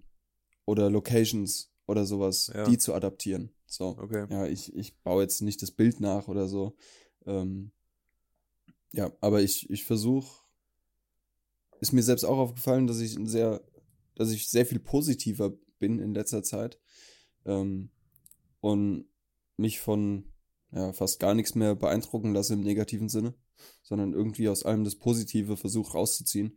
[0.67, 2.65] oder Locations oder sowas, Ja.
[2.65, 3.51] die zu adaptieren.
[3.67, 3.97] So.
[3.99, 4.27] Okay.
[4.31, 6.77] Ja, ich, ich baue jetzt nicht das Bild nach oder so.
[7.27, 7.73] Ähm,
[8.93, 10.45] ja, aber ich, ich versuche,
[11.81, 13.61] ist mir selbst auch aufgefallen, dass ich sehr,
[14.15, 16.79] dass ich sehr viel positiver bin in letzter Zeit.
[17.45, 17.91] Ähm,
[18.61, 19.07] und
[19.57, 20.25] mich von
[20.73, 23.35] ja, fast gar nichts mehr beeindrucken lasse im negativen Sinne,
[23.83, 26.57] sondern irgendwie aus allem das Positive versuche rauszuziehen.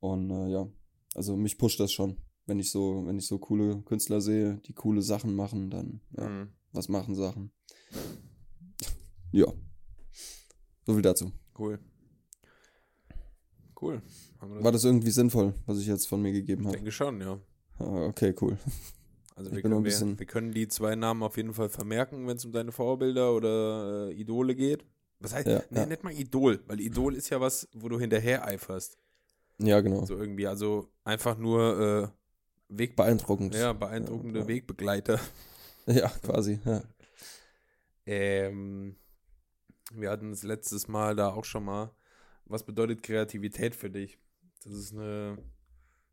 [0.00, 0.68] Und äh, ja,
[1.14, 2.16] also mich pusht das schon.
[2.46, 6.28] Wenn ich so, wenn ich so coole Künstler sehe, die coole Sachen machen, dann ja,
[6.28, 6.48] Mhm.
[6.72, 7.50] was machen Sachen.
[9.32, 9.46] Ja.
[10.86, 11.32] So viel dazu.
[11.58, 11.78] Cool.
[13.80, 14.00] Cool.
[14.40, 14.64] Das?
[14.64, 16.76] War das irgendwie sinnvoll, was ich jetzt von mir gegeben ich habe?
[16.76, 17.38] denke schon, ja.
[17.78, 18.56] Ah, Okay, cool.
[19.34, 22.36] Also Ich wir können, wir, wir können die zwei Namen auf jeden Fall vermerken, wenn
[22.38, 24.86] es um deine Vorbilder oder äh, Idole geht.
[25.20, 25.86] Was heißt, Ja, nee, ja.
[25.86, 28.98] nicht mal Idol, weil Idol ist ja was, wo du hinterher eiferst.
[29.58, 30.04] Ja, genau.
[30.04, 32.12] So irgendwie, also einfach nur
[32.70, 33.54] äh, Weg, Beeindruckend.
[33.54, 34.48] ja, beeindruckende Ja.
[34.48, 35.20] Wegbegleiter.
[35.88, 36.58] Ja, quasi.
[36.64, 36.82] Ja.
[38.06, 38.96] Ähm,
[39.92, 41.92] wir hatten das letztes Mal da auch schon mal.
[42.44, 44.18] Was bedeutet Kreativität für dich?
[44.64, 45.38] Das ist eine,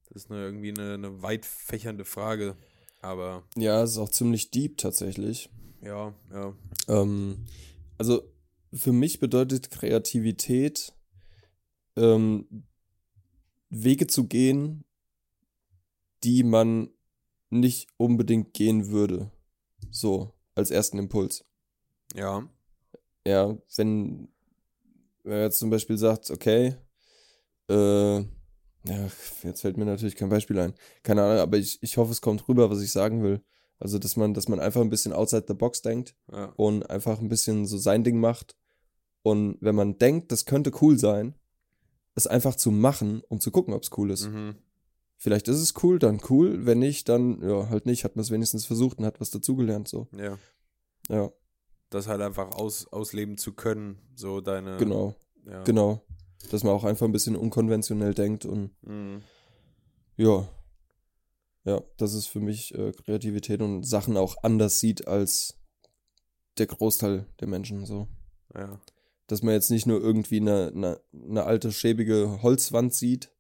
[0.10, 2.56] das ist eine, irgendwie eine, eine weit fächernde Frage.
[3.02, 5.50] Aber ja, es ist auch ziemlich deep tatsächlich.
[5.82, 6.54] ja, ja.
[6.88, 7.46] Ähm,
[7.98, 8.24] also
[8.74, 10.94] für mich bedeutet Kreativität,
[11.96, 12.66] ähm,
[13.70, 14.84] Wege zu gehen,
[16.24, 16.90] die man
[17.50, 19.32] nicht unbedingt gehen würde.
[19.92, 21.46] So, als ersten Impuls.
[22.16, 22.48] Ja.
[23.26, 24.28] Ja, wenn,
[25.24, 26.76] wenn er jetzt zum Beispiel sagt, okay,
[27.70, 28.20] äh,
[28.86, 29.08] ja,
[29.44, 30.74] jetzt fällt mir natürlich kein Beispiel ein.
[31.04, 33.42] Keine Ahnung, aber ich, ich hoffe, es kommt rüber, was ich sagen will.
[33.80, 36.54] Also, dass man, dass man einfach ein bisschen outside the box denkt ja.
[36.58, 38.56] und einfach ein bisschen so sein Ding macht.
[39.24, 41.34] Und wenn man denkt, das könnte cool sein,
[42.16, 44.28] es einfach zu machen, um zu gucken, ob es cool ist.
[44.28, 44.56] Mhm.
[45.18, 46.66] Vielleicht ist es cool, dann cool.
[46.66, 48.04] Wenn nicht, dann ja, halt nicht.
[48.04, 49.88] Hat man es wenigstens versucht und hat was dazugelernt.
[49.88, 50.08] So.
[50.18, 50.38] Ja.
[51.10, 51.32] Ja.
[51.90, 54.78] das halt einfach aus, ausleben zu können, so deine.
[54.78, 55.16] Genau,
[55.46, 55.64] Ja.
[55.64, 56.02] genau.
[56.52, 59.22] Dass man auch einfach ein bisschen unkonventionell denkt und Mhm.
[60.18, 60.48] ja.
[61.66, 65.58] Ja, das ist für mich äh, Kreativität und Sachen auch anders sieht als
[66.58, 68.10] der Großteil der Menschen so.
[68.54, 68.82] Ja.
[69.28, 73.32] Dass man jetzt nicht nur irgendwie eine, eine, eine alte, schäbige Holzwand sieht,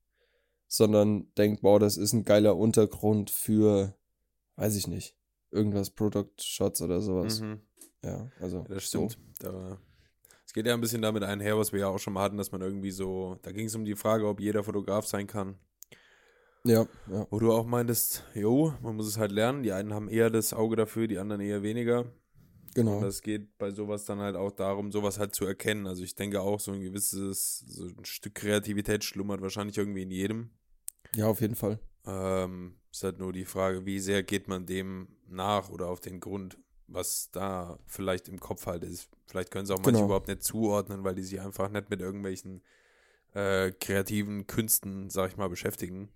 [0.67, 3.95] sondern denkt, boah, das ist ein geiler Untergrund für,
[4.55, 5.17] weiß ich nicht,
[5.51, 7.41] irgendwas, Product Shots oder sowas.
[7.41, 7.61] Mhm.
[8.03, 8.59] Ja, also.
[8.59, 9.17] Ja, das stimmt.
[9.39, 9.77] Da,
[10.45, 12.51] es geht ja ein bisschen damit einher, was wir ja auch schon mal hatten, dass
[12.51, 15.57] man irgendwie so, da ging es um die Frage, ob jeder Fotograf sein kann.
[16.63, 16.71] So.
[16.71, 17.27] Ja, ja.
[17.29, 19.63] Wo du auch meintest, jo, man muss es halt lernen.
[19.63, 22.05] Die einen haben eher das Auge dafür, die anderen eher weniger.
[22.75, 22.97] Genau.
[22.97, 25.85] Und es geht bei sowas dann halt auch darum, sowas halt zu erkennen.
[25.87, 30.11] Also ich denke auch, so ein gewisses, so ein Stück Kreativität schlummert wahrscheinlich irgendwie in
[30.11, 30.49] jedem.
[31.15, 31.79] Ja, auf jeden Fall.
[32.05, 36.19] Ähm, ist halt nur die Frage, wie sehr geht man dem nach oder auf den
[36.19, 36.57] Grund,
[36.87, 39.09] was da vielleicht im Kopf halt ist.
[39.27, 40.05] Vielleicht können sie auch manche Genau.
[40.05, 42.61] überhaupt nicht zuordnen, weil die sich einfach nicht mit irgendwelchen
[43.33, 46.09] äh, kreativen Künsten, sag ich mal, beschäftigen.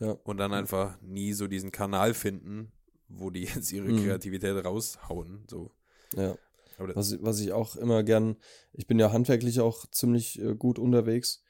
[0.00, 0.12] Ja.
[0.24, 2.72] Und dann einfach nie so diesen Kanal finden,
[3.08, 4.04] wo die jetzt ihre Mhm.
[4.04, 5.44] Kreativität raushauen.
[5.48, 5.70] So.
[6.16, 6.36] Ja.
[6.78, 8.36] Was, was ich auch immer gern,
[8.72, 11.42] ich bin ja handwerklich auch ziemlich äh, gut unterwegs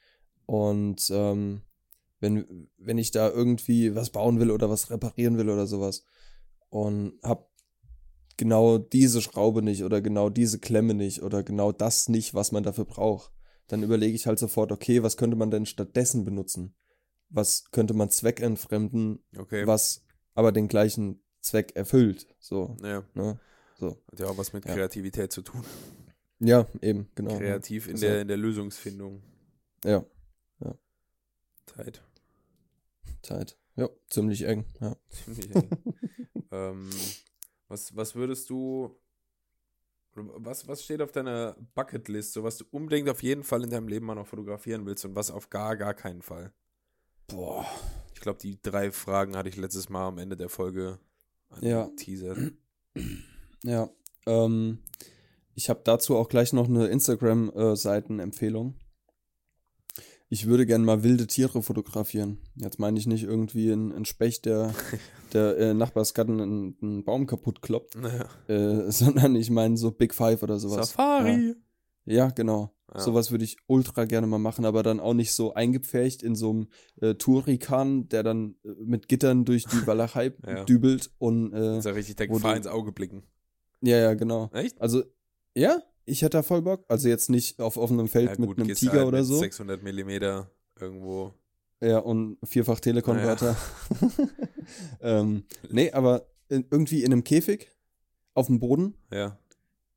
[0.45, 1.61] und ähm,
[2.19, 6.05] wenn, wenn ich da irgendwie was bauen will oder was reparieren will oder sowas
[6.69, 7.49] und hab
[8.37, 12.63] genau diese Schraube nicht oder genau diese Klemme nicht oder genau das nicht, was man
[12.63, 13.31] dafür braucht,
[13.67, 16.75] dann überlege ich halt sofort, okay, was könnte man denn stattdessen benutzen?
[17.29, 19.65] Was könnte man zweckentfremden, okay.
[19.65, 20.03] was
[20.33, 22.27] aber den gleichen Zweck erfüllt?
[22.39, 23.39] So, Ja, ne?
[23.89, 24.01] So.
[24.11, 24.73] hat ja auch was mit Ja.
[24.73, 25.63] Kreativität zu tun.
[26.39, 27.37] Ja, eben, genau.
[27.37, 29.21] Kreativ in Also- der, in der Lösungsfindung.
[29.83, 30.05] Ja,
[31.65, 32.01] Zeit.
[33.21, 33.57] Zeit.
[33.75, 34.65] Ja, ziemlich eng.
[34.79, 34.95] Ja.
[35.09, 35.69] Ziemlich eng.
[36.51, 36.89] ähm,
[37.67, 38.95] was, was würdest du,
[40.13, 43.87] was, was steht auf deiner Bucketlist, so was du unbedingt auf jeden Fall in deinem
[43.87, 46.53] Leben mal noch fotografieren willst und was auf gar, gar keinen Fall?
[47.27, 47.65] Boah.
[48.13, 50.99] Ich glaube, die drei Fragen hatte ich letztes Mal am Ende der Folge
[51.61, 51.83] Ja.
[51.85, 52.53] angeteasert.
[53.63, 53.89] Ja.
[54.25, 54.79] Ähm,
[55.55, 58.75] ich habe dazu auch gleich noch eine Instagram-Seiten-Empfehlung.
[60.29, 62.39] Ich würde gerne mal wilde Tiere fotografieren.
[62.55, 64.73] Jetzt meine ich nicht irgendwie einen, Specht, der
[65.33, 68.25] der äh, Nachbarsgarten einen, einen Baum kaputt kloppt, Naja.
[68.47, 70.89] äh, sondern ich meine so Big Five oder sowas.
[70.89, 71.55] Safari.
[72.05, 72.73] Ja, ja genau.
[72.93, 72.99] Ja.
[72.99, 76.49] Sowas würde ich ultra gerne mal machen, aber dann auch nicht so eingepfercht in so
[76.51, 76.67] einem
[77.01, 80.63] äh, Tourikan, der dann äh, mit Gittern durch die Walachei Ja.
[80.63, 83.23] dübelt und äh, ja richtig der Gefahr ins Auge blicken.
[83.83, 84.49] Ja, ja, genau.
[84.53, 84.79] Echt?
[84.81, 85.03] Also,
[85.55, 86.83] ja, ich hätte da voll Bock.
[86.87, 89.27] Also jetzt nicht auf offenem Feld Ja, mit gut, einem gehst Tiger halt oder mit
[89.27, 89.37] so.
[89.37, 91.33] 600 Millimeter irgendwo.
[91.81, 93.55] Ja, und vierfach Telekonverter.
[95.01, 97.69] ähm, nee, aber in, irgendwie in einem Käfig
[98.33, 99.37] auf dem Boden, Ja.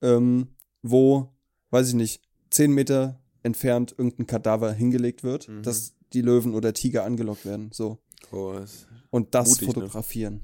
[0.03, 0.49] ähm,
[0.83, 1.33] wo,
[1.71, 5.63] weiß ich nicht, zehn Meter entfernt irgendein Kadaver hingelegt wird, Mhm.
[5.63, 7.71] dass die Löwen oder Tiger angelockt werden.
[7.73, 7.99] So.
[8.33, 9.75] Das, Und das Mutig, ne?
[9.75, 10.41] fotografieren.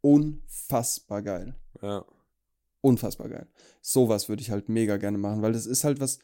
[0.00, 1.54] Unfassbar geil.
[1.82, 2.04] ja.
[2.82, 3.46] Unfassbar geil.
[3.82, 6.18] Sowas würde ich halt mega gerne machen, weil das ist halt was,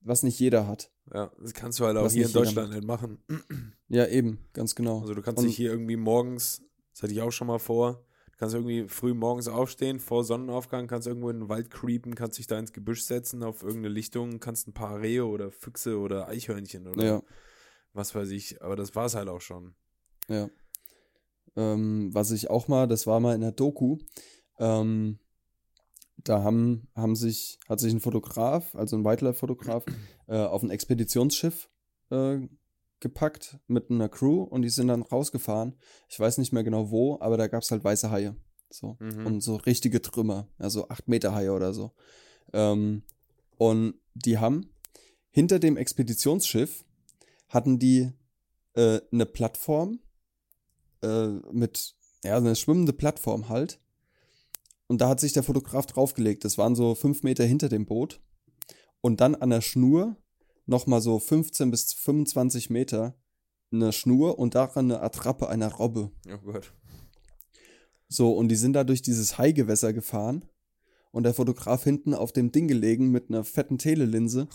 [0.00, 0.90] was nicht jeder hat.
[1.12, 3.22] Ja, das kannst du halt auch hier in Deutschland nicht machen.
[3.92, 5.00] Ja, eben, ganz genau.
[5.00, 8.04] Also du kannst Und- dich hier irgendwie morgens, das hatte ich auch schon mal vor,
[8.30, 12.38] du kannst irgendwie früh morgens aufstehen, vor Sonnenaufgang, kannst irgendwo in den Wald creepen, kannst
[12.38, 16.28] dich da ins Gebüsch setzen, auf irgendeine Lichtung, kannst ein paar Rehe oder Füchse oder
[16.28, 17.22] Eichhörnchen oder Ja,
[17.92, 19.74] was weiß ich, aber das war es halt auch schon.
[20.28, 20.48] ja.
[21.56, 23.98] Ähm, was ich auch mal, das war mal in der Doku,
[24.60, 25.18] ähm,
[26.24, 29.84] da haben, haben sich, hat sich ein Fotograf, also ein Wildlife-Fotograf,
[30.28, 31.70] äh, auf ein Expeditionsschiff
[32.10, 32.38] äh,
[33.00, 35.76] gepackt mit einer Crew und die sind dann rausgefahren.
[36.08, 38.36] Ich weiß nicht mehr genau wo, aber da gab es halt weiße Haie.
[38.70, 38.96] So.
[39.00, 39.26] Mhm.
[39.26, 41.92] Und so richtige Trümmer, also 8 Meter Haie oder so.
[42.52, 43.02] Ähm,
[43.56, 44.70] und die haben
[45.30, 46.84] hinter dem Expeditionsschiff
[47.48, 48.12] hatten die
[48.74, 50.00] äh, eine Plattform
[51.02, 51.94] äh, mit,
[52.24, 53.80] ja, eine schwimmende Plattform halt.
[54.90, 56.44] Und da hat sich der Fotograf draufgelegt.
[56.44, 58.20] Das waren so fünf Meter hinter dem Boot.
[59.00, 60.16] Und dann an der Schnur
[60.66, 63.16] nochmal so 15 bis 25 Meter
[63.70, 66.10] eine Schnur und daran eine Attrappe einer Robbe.
[66.28, 66.74] Oh Gott.
[68.08, 70.44] So, und die sind da durch dieses Haigewässer gefahren.
[71.12, 74.48] Und der Fotograf hinten auf dem Ding gelegen mit einer fetten Telelinse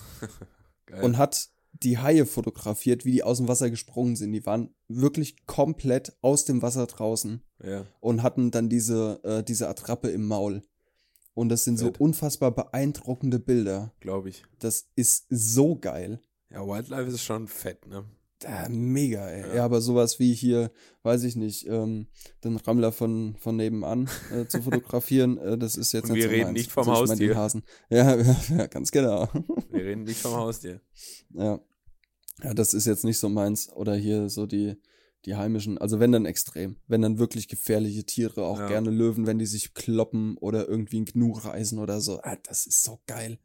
[1.02, 1.48] und hat
[1.84, 4.32] die Haie fotografiert, wie die aus dem Wasser gesprungen sind.
[4.32, 7.86] Die waren wirklich komplett aus dem Wasser draußen ja.
[8.00, 10.64] und hatten dann diese, äh, diese Attrappe im Maul.
[11.34, 13.94] Und das sind so unfassbar beeindruckende Bilder.
[14.00, 14.46] glaube ich.
[14.60, 16.22] Das ist so geil.
[16.50, 18.06] Ja, Wildlife ist schon fett, ne?
[18.46, 19.42] Ja, mega, ey.
[19.42, 19.56] Ja.
[19.56, 19.66] ja.
[19.66, 20.72] aber sowas wie hier,
[21.02, 22.08] weiß ich nicht, ähm,
[22.44, 26.46] den Rammler von, von nebenan äh, zu fotografieren, äh, das ist jetzt Und wir reden
[26.46, 26.58] meins.
[26.60, 27.36] nicht vom Haustier.
[27.36, 27.64] Hasen.
[27.90, 29.28] Ja, ja, ja, ganz genau.
[29.72, 30.80] Wir reden nicht vom Haustier.
[31.34, 31.60] Ja.
[32.44, 33.72] Ja, das ist jetzt nicht so meins.
[33.72, 34.76] Oder hier so die,
[35.26, 38.68] die heimischen, also wenn dann extrem, wenn dann wirklich gefährliche Tiere, auch ja.
[38.68, 42.20] gerne Löwen, wenn die sich kloppen oder irgendwie ein Gnu reißen oder so.
[42.22, 43.40] Ah, das ist so geil.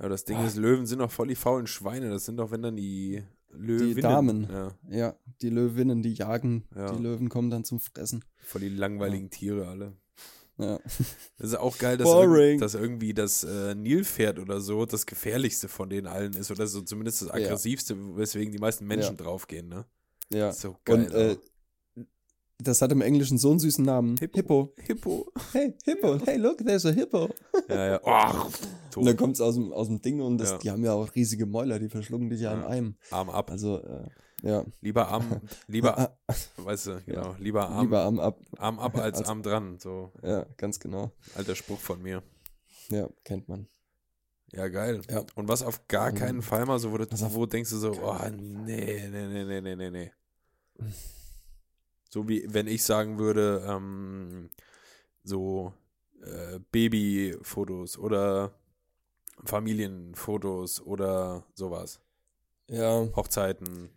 [0.00, 0.46] Ja, das Ding ah.
[0.46, 2.10] ist, Löwen sind doch voll die faulen Schweine.
[2.10, 3.22] Das sind doch, wenn dann die
[3.56, 3.94] Löwinnen.
[3.94, 4.48] Die Damen.
[4.50, 4.72] Ja.
[4.90, 6.64] ja, die Löwinnen, die jagen.
[6.74, 6.92] Ja.
[6.92, 8.24] Die Löwen kommen dann zum Fressen.
[8.42, 9.30] Voll die langweiligen ja.
[9.30, 9.96] Tiere alle.
[10.58, 10.78] Ja.
[11.38, 15.68] Das ist auch geil, dass, irg dass irgendwie das äh, Nilpferd oder so das gefährlichste
[15.68, 19.84] von denen allen ist oder so zumindest das aggressivste, weswegen die meisten Menschen draufgehen, ne?
[20.32, 20.52] Ja.
[20.52, 21.06] So geil.
[21.06, 21.36] Und äh,
[22.66, 24.16] das hat im Englischen so einen süßen Namen.
[24.16, 24.72] Hippo.
[24.86, 25.26] Hippo.
[25.52, 26.18] Hey, Hippo.
[26.24, 27.28] Hey, look, there's a Hippo.
[27.68, 28.00] Ja, ja.
[28.04, 28.50] Ach,
[28.96, 30.58] und dann kommt es aus dem, aus dem Ding und das, ja.
[30.58, 32.58] die haben ja auch riesige Mäuler, die verschlucken dich ja, ja.
[32.58, 32.96] in einem.
[33.10, 33.50] Arm ab.
[33.50, 34.08] Also, äh,
[34.42, 34.64] ja.
[34.80, 36.16] Lieber Arm, lieber,
[36.56, 37.36] weißt du, genau, ja.
[37.38, 38.40] lieber Arm, lieber Arm ab.
[38.58, 40.12] Arm ab als, als Arm dran, so.
[40.22, 41.12] Ja, ganz genau.
[41.34, 42.22] Alter Spruch von mir.
[42.90, 43.68] Ja, kennt man.
[44.52, 45.02] Ja, geil.
[45.10, 45.24] Ja.
[45.34, 48.16] Und was auf gar keinen Fall mal so, wo, du, wo denkst du so, oh,
[48.30, 50.12] nee, nee, nee, nee, nee, nee, nee.
[52.14, 54.48] So wie wenn ich sagen würde, ähm,
[55.24, 55.72] so
[56.22, 58.54] äh, Babyfotos oder
[59.44, 61.98] Familienfotos oder sowas.
[62.70, 63.08] Ja.
[63.16, 63.90] Hochzeiten.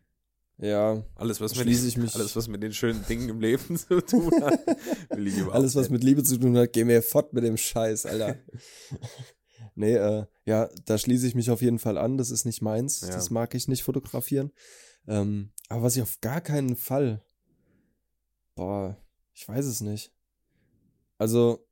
[0.57, 1.03] Ja.
[1.13, 2.15] Alles, was mit, ich mich.
[2.15, 4.65] alles, was mit den schönen Dingen im Leben zu tun hat,
[5.11, 7.55] will ich überhaupt Alles, was mit Liebe zu tun hat, geh mir fort mit dem
[7.55, 8.35] Scheiß, Alter.
[9.75, 12.17] nee, äh, ja, da schließe ich mich auf jeden Fall an.
[12.17, 13.01] Das ist nicht meins.
[13.01, 13.09] Ja.
[13.09, 14.51] Das mag ich nicht fotografieren.
[15.07, 17.21] Ähm, aber was ich auf gar keinen Fall
[18.57, 18.97] Boah,
[19.35, 20.11] ich weiß es nicht.
[21.19, 21.63] Also,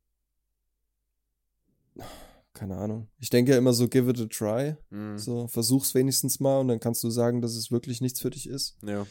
[2.54, 3.10] keine Ahnung.
[3.18, 4.76] Ich denke ja immer so, give it a try.
[4.92, 5.18] Mhm.
[5.18, 8.48] So, versuch's wenigstens mal und dann kannst du sagen, dass es wirklich nichts für dich
[8.48, 8.78] ist.
[8.86, 9.08] Ja.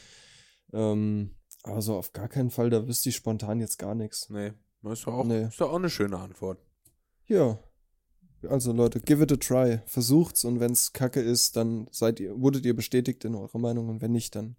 [0.72, 4.30] Ähm, aber so auf gar keinen Fall, da wüsste ich spontan jetzt gar nichts.
[4.30, 4.52] Nee,
[4.82, 5.46] das ist doch auch, nee.
[5.46, 6.58] ist doch auch eine schöne Antwort.
[7.26, 7.58] Ja.
[8.48, 9.80] Also Leute, give it a try.
[9.86, 14.00] Versucht's und wenn's kacke ist, dann seid ihr, wurdet ihr bestätigt in eurer Meinung und
[14.00, 14.56] wenn nicht, dann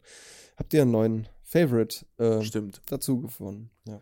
[0.58, 2.82] habt ihr einen neuen Favorite äh, Stimmt.
[2.88, 3.70] dazu gefunden.
[3.88, 4.02] Ja.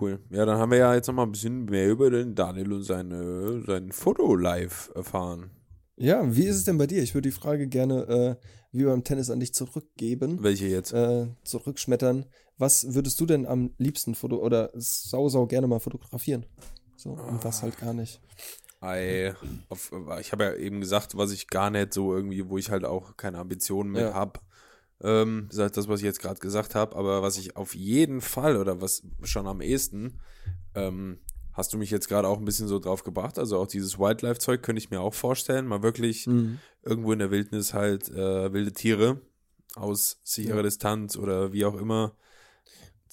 [0.00, 0.18] Cool.
[0.30, 2.82] Ja, dann haben wir ja jetzt noch mal ein bisschen mehr über den Daniel und
[2.82, 5.50] seine, sein Foto-Live erfahren.
[5.96, 7.02] Ja, wie ist es denn bei dir?
[7.02, 10.42] Ich würde die Frage gerne äh, wie beim Tennis an dich zurückgeben.
[10.42, 10.92] Welche jetzt?
[10.92, 12.26] Äh, zurückschmettern.
[12.58, 16.46] Was würdest du denn am liebsten foto oder sau, sau gerne mal fotografieren?
[16.96, 18.20] So, und was halt gar nicht.
[18.82, 19.32] I,
[19.68, 22.84] auf, ich habe ja eben gesagt, was ich gar nicht so irgendwie, wo ich halt
[22.84, 24.14] auch keine Ambitionen mit ja.
[24.14, 24.40] habe.
[25.04, 28.22] Ähm, das ist das, was ich jetzt gerade gesagt habe, aber was ich auf jeden
[28.22, 30.18] Fall oder was schon am ehesten,
[30.74, 31.18] ähm,
[31.52, 33.38] hast du mich jetzt gerade auch ein bisschen so drauf gebracht.
[33.38, 35.66] Also auch dieses Wildlife-Zeug könnte ich mir auch vorstellen.
[35.66, 36.58] Mal wirklich mhm.
[36.82, 39.20] irgendwo in der Wildnis halt äh, wilde Tiere
[39.74, 40.62] aus sicherer ja.
[40.62, 42.16] Distanz oder wie auch immer.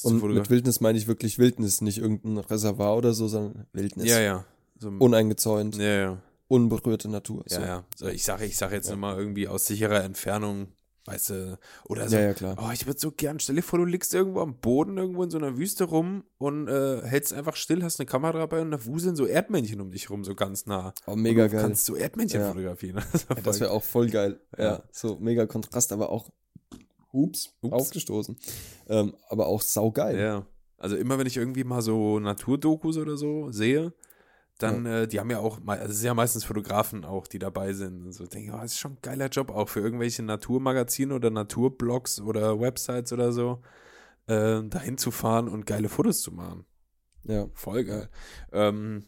[0.04, 4.10] Und mit Wildnis meine ich wirklich Wildnis, nicht irgendein Reservoir oder so, sondern Wildnis.
[4.10, 4.46] Ja, ja.
[4.80, 5.76] So, Uneingezäunt.
[5.76, 6.22] Ja, ja.
[6.48, 7.44] Unberührte Natur.
[7.50, 7.62] Ja, so.
[7.62, 7.84] ja.
[7.96, 8.96] So, ich sage ich sag jetzt ja.
[8.96, 10.70] mal irgendwie aus sicherer Entfernung
[11.06, 12.16] Weißt du, oder so.
[12.16, 12.56] Ja, ja, klar.
[12.62, 15.32] Oh, ich würde so gern, stell dir vor, du liegst irgendwo am Boden, irgendwo in
[15.32, 18.86] so einer Wüste rum und äh, hältst einfach still, hast eine Kamera dabei und da
[18.86, 20.94] wuseln so Erdmännchen um dich rum, so ganz nah.
[21.08, 21.66] Oh, mega und du geil.
[21.66, 22.48] kannst du Erdmännchen ja.
[22.50, 23.04] fotografieren.
[23.44, 24.40] Das, wäre auch voll geil.
[24.58, 24.64] Ja.
[24.64, 24.84] ja.
[24.92, 26.30] so mega Kontrast, aber auch,
[27.12, 27.74] ups, ups.
[27.74, 28.38] aufgestoßen.
[28.88, 30.20] Ähm, aber auch saugeil.
[30.20, 30.46] Ja.
[30.78, 33.94] Also immer, wenn ich irgendwie mal so Naturdokus oder so sehe,
[34.62, 35.02] dann, ja.
[35.02, 38.06] äh, die haben ja auch, also es sind ja meistens Fotografen auch, die dabei sind.
[38.06, 41.14] Und so denke ich, oh, das ist schon ein geiler Job auch für irgendwelche Naturmagazine
[41.14, 43.62] oder Naturblogs oder Websites oder so,
[44.28, 46.66] äh, dahin zu fahren und geile Fotos zu machen.
[47.24, 47.48] Ja.
[47.54, 48.10] Voll geil.
[48.52, 49.06] Ähm,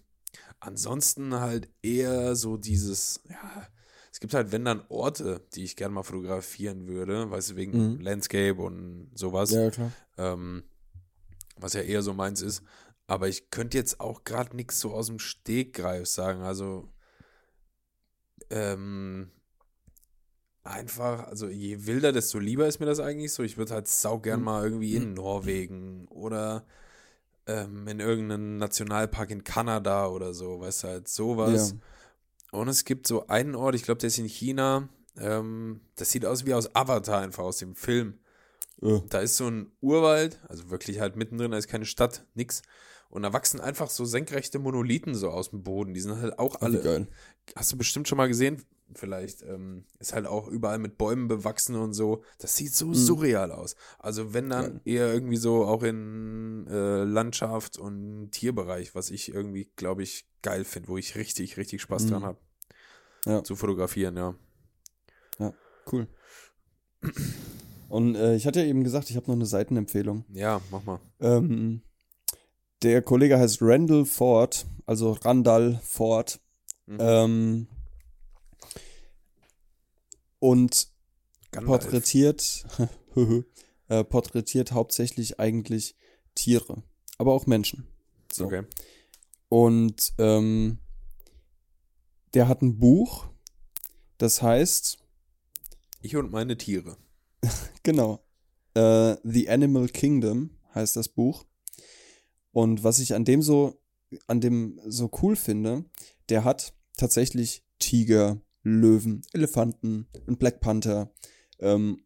[0.60, 3.68] ansonsten halt eher so dieses, ja,
[4.12, 7.96] es gibt halt, wenn dann Orte, die ich gerne mal fotografieren würde, weißt du, wegen
[7.96, 8.00] mhm.
[8.00, 9.52] Landscape und sowas.
[9.52, 9.92] Ja, klar.
[10.18, 10.64] Ähm,
[11.58, 12.64] was ja eher so meins ist.
[13.08, 16.42] Aber ich könnte jetzt auch gerade nichts so aus dem Stegreif sagen.
[16.42, 16.90] Also,
[18.50, 19.32] ähm,
[20.64, 23.44] einfach, also je wilder, desto lieber ist mir das eigentlich so.
[23.44, 24.46] Ich würde halt sau gern mhm.
[24.46, 26.66] mal irgendwie in Norwegen oder
[27.46, 31.72] ähm, in irgendeinem Nationalpark in Kanada oder so, weißt du, halt sowas.
[31.72, 32.60] Ja.
[32.60, 34.88] Und es gibt so einen Ort, ich glaube, der ist in China.
[35.18, 38.20] Ähm, das sieht aus wie aus Avatar, einfach aus dem Film.
[38.82, 39.02] Ja.
[39.10, 42.62] Da ist so ein Urwald, also wirklich halt mittendrin, da ist keine Stadt, nix.
[43.14, 45.94] Und da wachsen einfach so senkrechte Monolithen so aus dem Boden.
[45.94, 46.82] Die sind halt auch alle.
[46.82, 47.08] Geil.
[47.56, 48.64] Hast du bestimmt schon mal gesehen?
[48.96, 52.24] Vielleicht ähm, ist halt auch überall mit Bäumen bewachsen und so.
[52.40, 52.96] Das sieht so mhm.
[52.96, 53.76] surreal aus.
[54.00, 54.94] Also wenn dann ja.
[54.94, 60.64] eher irgendwie so auch in äh, Landschaft und Tierbereich, was ich irgendwie, glaube ich, geil
[60.64, 62.10] finde, wo ich richtig, richtig Spaß mhm.
[62.10, 62.40] dran habe.
[63.28, 63.44] Ja.
[63.44, 64.34] Zu fotografieren, ja.
[65.38, 65.54] Ja,
[65.92, 66.08] cool.
[67.90, 70.26] Und äh, ich hatte ja eben gesagt, ich habe noch eine Seitenempfehlung.
[70.30, 71.00] Ja, mach mal.
[71.20, 71.84] Ähm,
[72.84, 76.40] der Kollege heißt Randall Ford, also Randall Ford.
[76.86, 76.98] Mhm.
[77.00, 77.68] Ähm,
[80.40, 80.90] und
[81.52, 81.84] Gandalf.
[81.84, 82.66] porträtiert,
[83.88, 85.96] äh, porträtiert hauptsächlich eigentlich
[86.36, 86.84] Tiere,
[87.18, 87.88] aber auch Menschen.
[88.32, 88.46] So.
[88.46, 88.64] Okay.
[89.48, 90.80] Und ähm,
[92.34, 93.28] der hat ein Buch,
[94.18, 94.98] das heißt,
[96.02, 96.98] Ich und meine Tiere.
[97.84, 98.26] genau,
[98.74, 101.46] äh, The Animal Kingdom heißt das Buch.
[102.54, 103.82] Und was ich an dem so,
[104.28, 105.84] an dem so cool finde,
[106.30, 111.12] der hat tatsächlich Tiger, Löwen, Elefanten, einen Black Panther,
[111.60, 112.04] ähm,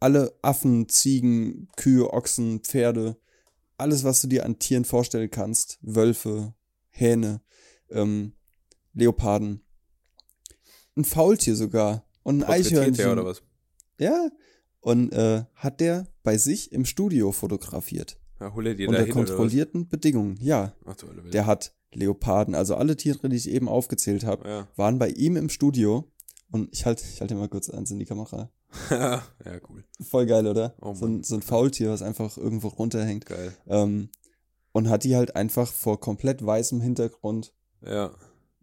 [0.00, 3.20] alle Affen, Ziegen, Kühe, Ochsen, Pferde,
[3.76, 6.54] alles, was du dir an Tieren vorstellen kannst, Wölfe,
[6.88, 7.42] Hähne,
[7.90, 8.32] ähm,
[8.94, 9.62] Leoparden,
[10.96, 12.94] ein Faultier sogar und ein Eichhörnchen.
[12.94, 13.42] der oder was?
[13.98, 14.30] Ja,
[14.80, 18.18] und äh, hat der bei sich im Studio fotografiert.
[18.40, 19.28] Ja, hol dir unter hin oder was?
[19.30, 20.38] kontrollierten Bedingungen.
[20.40, 24.68] Ja, Ach du der hat Leoparden, also alle Tiere, die ich eben aufgezählt habe, Ja.
[24.76, 26.10] waren bei ihm im Studio.
[26.50, 28.50] Und ich halte ich halt mal kurz eins in die Kamera.
[28.90, 29.22] ja,
[29.68, 29.84] cool.
[30.02, 30.74] Voll geil, oder?
[30.80, 33.26] Oh so, ein, so ein Faultier, was einfach irgendwo runterhängt.
[33.26, 33.54] Geil.
[33.66, 34.08] Ähm,
[34.72, 38.12] und hat die halt einfach vor komplett weißem Hintergrund Ja.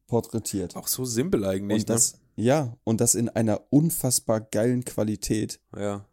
[0.08, 0.76] porträtiert.
[0.76, 5.60] Auch so simpel eigentlich, und das, ja, und das in einer unfassbar geilen Qualität.
[5.76, 5.82] ne?
[5.82, 6.06] Ja.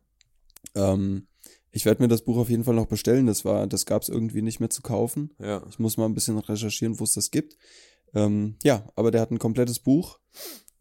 [0.74, 1.26] Ähm,
[1.72, 3.26] ich werde mir das Buch auf jeden Fall noch bestellen.
[3.26, 5.34] Das war, das gab es irgendwie nicht mehr zu kaufen.
[5.38, 5.64] Ja.
[5.68, 7.56] Ich muss mal ein bisschen recherchieren, wo es das gibt.
[8.14, 10.20] Ähm, ja, aber der hat ein komplettes Buch,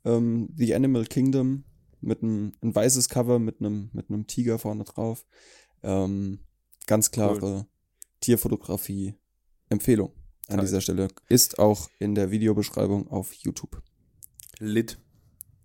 [0.04, 1.64] ähm, The Animal Kingdom,
[2.02, 5.26] mit einem ein weißes Cover mit einem mit einem Tiger vorne drauf.
[5.84, 6.40] Ähm,
[6.88, 7.68] ganz klare
[8.20, 9.16] Tierfotografie
[9.70, 10.14] Empfehlung
[10.48, 10.66] an Geil.
[10.66, 13.82] dieser Stelle ist auch in der Videobeschreibung auf YouTube.
[14.60, 15.00] Lit.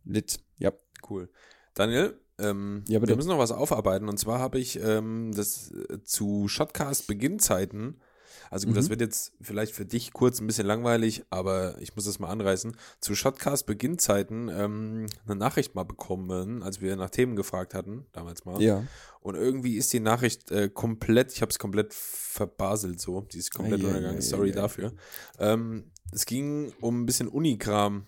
[0.04, 0.72] Lit, ja.
[1.08, 1.30] Cool.
[1.74, 3.10] Daniel, ähm, Ja, bitte.
[3.12, 4.08] wir müssen noch was aufarbeiten.
[4.08, 8.00] Und zwar habe ich ähm, das äh, zu Shotcast Beginnzeiten.
[8.48, 8.78] Also gut, Mhm.
[8.78, 12.28] das wird jetzt vielleicht für dich kurz ein bisschen langweilig, aber ich muss das mal
[12.28, 12.76] anreißen.
[13.00, 18.44] Zu Shotcast Beginnzeiten ähm, eine Nachricht mal bekommen, als wir nach Themen gefragt hatten, damals
[18.44, 18.62] mal.
[18.62, 18.84] Ja.
[19.20, 23.52] Und irgendwie ist die Nachricht äh, komplett, ich habe es komplett verbaselt so, die ist
[23.52, 24.52] komplett Ei, ei, untergegangen, ei, sorry ei.
[24.54, 24.92] dafür.
[25.40, 28.04] Ähm, es ging um ein bisschen Unikram.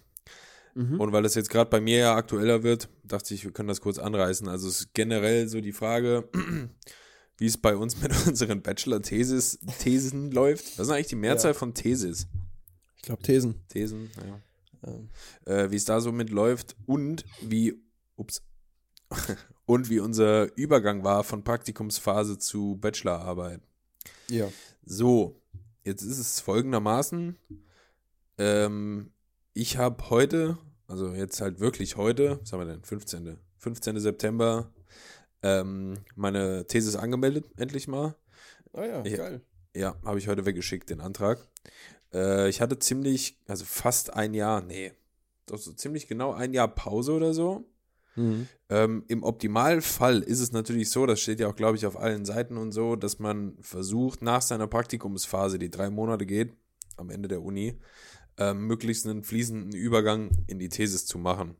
[0.79, 1.01] Mhm.
[1.01, 3.81] Und weil das jetzt gerade bei mir ja aktueller wird, dachte ich, wir können das
[3.81, 4.47] kurz anreißen.
[4.47, 6.29] Also es ist generell so die Frage,
[7.37, 10.79] wie es bei uns mit unseren Bachelor-Thesis Thesen läuft.
[10.79, 12.29] Was ist eigentlich die Mehrzahl von Thesis?
[12.95, 13.67] Ich glaube Thesen.
[13.69, 14.41] Thesen, ja.
[14.89, 15.09] Ähm,
[15.47, 17.83] Äh, wie es da so mit läuft und wie,
[18.15, 18.45] ups,
[19.67, 23.63] und wie unser Übergang war von Praktikumsphase zu Bachelorarbeit.
[24.29, 24.49] ja.
[24.85, 25.43] So,
[25.85, 27.37] jetzt ist es folgendermaßen.
[28.39, 29.11] Ähm,
[29.55, 30.57] ich habe heute,
[30.89, 33.39] also jetzt halt wirklich heute, was haben wir denn, 15.
[33.59, 34.01] 15.
[34.01, 34.73] September,
[35.43, 38.17] ähm, meine Thesis angemeldet, endlich mal.
[38.73, 39.17] Ah ja, Ja.
[39.17, 39.41] geil.
[39.75, 41.47] Ja, habe ich heute weggeschickt, den Antrag.
[42.13, 44.93] Äh, ich hatte ziemlich, also fast ein Jahr, nee,
[45.47, 47.65] doch so ziemlich genau ein Jahr Pause oder so.
[48.17, 48.49] Mhm.
[48.69, 52.25] Ähm, Im Optimalfall ist es natürlich so, das steht ja auch, glaube ich, auf allen
[52.25, 56.53] Seiten und so, dass man versucht, nach seiner Praktikumsphase, die drei Monate geht,
[56.97, 57.79] am Ende der Uni,
[58.39, 61.57] ähm, möglichst einen fließenden Übergang in die Thesis zu machen.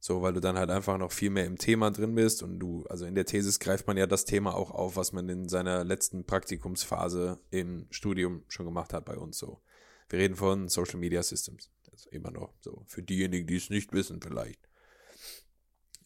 [0.00, 2.84] So, weil du dann halt einfach noch viel mehr im Thema drin bist und du,
[2.90, 5.82] also in der Thesis greift man ja das Thema auch auf, was man in seiner
[5.82, 9.62] letzten Praktikumsphase im Studium schon gemacht hat bei uns so.
[10.10, 11.70] Wir reden von Social Media Systems.
[11.90, 12.82] Also immer noch so.
[12.86, 14.60] Für diejenigen, die es nicht wissen, vielleicht.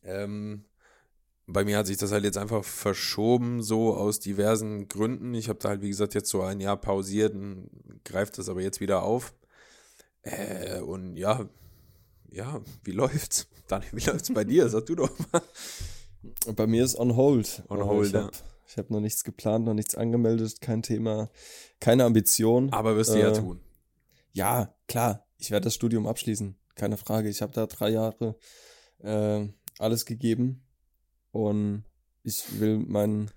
[0.04, 0.64] Ähm,
[1.48, 5.34] bei mir hat sich das halt jetzt einfach verschoben, so aus diversen Gründen.
[5.34, 7.68] Ich habe da halt, wie gesagt, jetzt so ein Jahr pausiert und
[8.04, 9.34] greift das aber jetzt wieder auf.
[10.22, 11.48] Äh, und ja,
[12.30, 13.48] ja, wie läuft's?
[13.68, 14.68] Daniel, wie läuft's bei dir?
[14.68, 15.42] Sag du doch mal.
[16.54, 17.62] Bei mir ist on hold.
[17.68, 18.22] On Aber hold, ich ja.
[18.24, 18.32] habe
[18.76, 21.30] hab noch nichts geplant, noch nichts angemeldet, kein Thema,
[21.80, 22.72] keine Ambition.
[22.72, 23.60] Aber wirst du ja Äh, tun.
[24.32, 27.28] Ja, klar, ich werde das Studium abschließen, keine Frage.
[27.28, 28.36] Ich habe da drei Jahre
[28.98, 29.46] äh,
[29.78, 30.62] alles gegeben
[31.30, 31.84] und
[32.24, 33.30] ich will meinen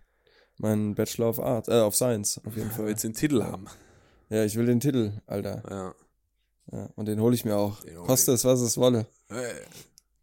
[0.57, 2.85] meinen Bachelor of Art, äh, of Science auf jeden Fall.
[2.87, 3.65] willst den Titel haben.
[4.29, 5.63] Ja, ich will den Titel, Alter.
[5.69, 5.95] Ja.
[6.71, 7.79] Ja, und den hole ich mir auch.
[8.05, 9.07] Koste es, was es wolle.
[9.27, 9.53] Hey,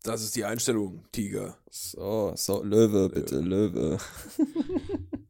[0.03, 1.59] das ist die Einstellung, Tiger.
[1.70, 3.99] So, so, Löwe, bitte, Löwe.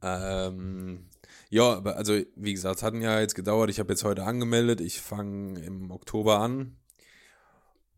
[0.01, 1.05] Ähm,
[1.49, 3.69] ja, aber also wie gesagt, es hat ein Jahr jetzt gedauert.
[3.69, 4.81] Ich habe jetzt heute angemeldet.
[4.81, 6.77] Ich fange im Oktober an.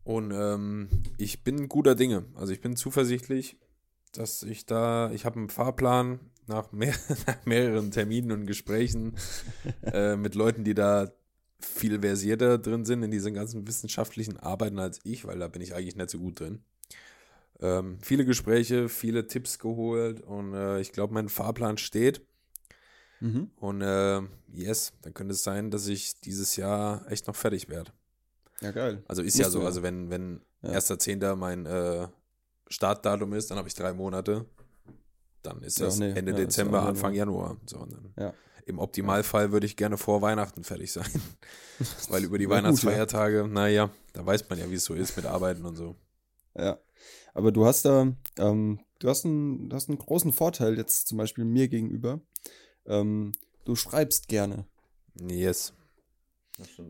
[0.04, 2.24] Und ähm, ich bin guter Dinge.
[2.34, 3.56] Also ich bin zuversichtlich,
[4.12, 6.94] dass ich da, ich habe einen Fahrplan nach, mehr,
[7.26, 9.16] nach mehreren Terminen und Gesprächen
[9.82, 11.12] äh, mit Leuten, die da
[11.64, 15.74] viel versierter drin sind in diesen ganzen wissenschaftlichen Arbeiten als ich, weil da bin ich
[15.74, 16.62] eigentlich nicht so gut drin.
[17.60, 22.22] ähm, viele Gespräche, viele Tipps geholt und äh, ich glaube, mein Fahrplan steht.
[23.20, 23.50] Mhm.
[23.56, 24.20] Und äh,
[24.52, 27.92] yes, dann könnte es sein, dass ich dieses Jahr echt noch fertig werde.
[28.60, 29.02] Ja, geil.
[29.06, 30.70] Also ist Musst ja so, also wenn, wenn Ja.
[30.70, 31.36] 1.10.
[31.36, 32.08] mein äh,
[32.68, 34.46] Startdatum ist, dann habe ich drei Monate.
[35.42, 37.56] Dann ist Ja, das nee, Ende ja, Dezember, Anfang Januar.
[37.66, 38.34] So, und dann Ja.
[38.64, 41.10] Im Optimalfall würde ich gerne vor Weihnachten fertig sein.
[42.08, 45.26] Weil über die gut, Weihnachtsfeiertage, naja, da weiß man ja, wie es so ist mit
[45.26, 45.96] Arbeiten und so.
[46.56, 46.78] Ja.
[47.34, 51.18] Aber du hast da, ähm, du hast einen, du hast einen großen Vorteil jetzt zum
[51.18, 52.20] Beispiel mir gegenüber.
[52.86, 53.32] Ähm,
[53.64, 54.66] du schreibst gerne.
[55.20, 55.72] Yes.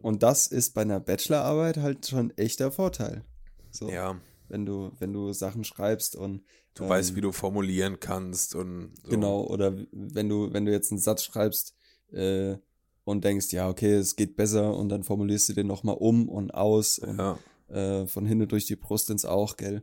[0.03, 3.25] Und das ist bei einer Bachelorarbeit halt schon ein echter Vorteil.
[3.71, 4.21] So, Ja,
[4.53, 6.45] wenn du, wenn du Sachen schreibst und
[6.75, 9.09] du ähm, weißt, wie du formulieren kannst und so.
[9.11, 11.75] Genau, oder wenn du, wenn du jetzt einen Satz schreibst
[12.13, 12.57] äh,
[13.05, 16.53] und denkst, ja, okay, es geht besser und dann formulierst du den nochmal um und
[16.53, 17.39] aus und Ja.
[17.69, 19.83] äh, von hinten durch die Brust ins Auch, gell?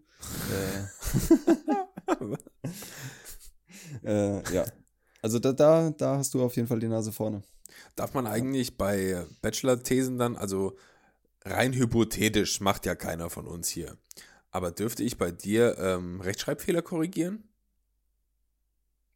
[0.53, 2.29] äh,
[4.07, 4.65] äh, ja.
[5.21, 7.41] Also da, da, da hast du auf jeden Fall die Nase vorne.
[7.95, 10.77] Darf man eigentlich bei Bachelor-Thesen dann, also
[11.43, 13.97] rein hypothetisch, macht ja keiner von uns hier.
[14.51, 17.43] Aber dürfte ich bei dir ähm, Rechtschreibfehler korrigieren?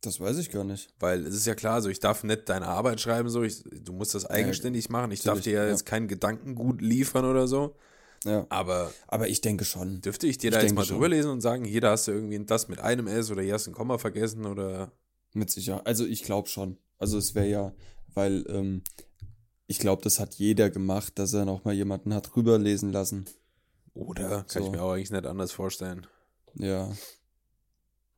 [0.01, 0.93] Das weiß ich gar nicht.
[0.99, 3.93] Weil es ist ja klar, so ich darf nicht deine Arbeit schreiben, so ich, du
[3.93, 5.11] musst das eigenständig machen.
[5.11, 5.69] Ich darf dir ja ja.
[5.69, 7.75] jetzt kein Gedankengut liefern oder so.
[8.25, 8.45] Ja.
[8.49, 10.01] Aber Aber ich denke schon.
[10.01, 10.95] dürfte ich dir Ich da jetzt mal schon.
[10.95, 13.53] drüber lesen und sagen, hier, da hast du irgendwie das mit einem S oder hier
[13.53, 14.91] hast du ein Komma vergessen oder
[15.33, 15.85] Mit Sicherheit.
[15.87, 16.77] Also ich glaube schon.
[16.99, 17.73] Also es wäre ja,
[18.13, 18.83] weil ähm,
[19.67, 23.25] ich glaube, das hat jeder gemacht, dass er noch mal jemanden hat drüber lesen lassen.
[23.93, 24.65] Oder kann So.
[24.65, 26.07] ich mir auch eigentlich nicht anders vorstellen.
[26.55, 26.91] Ja.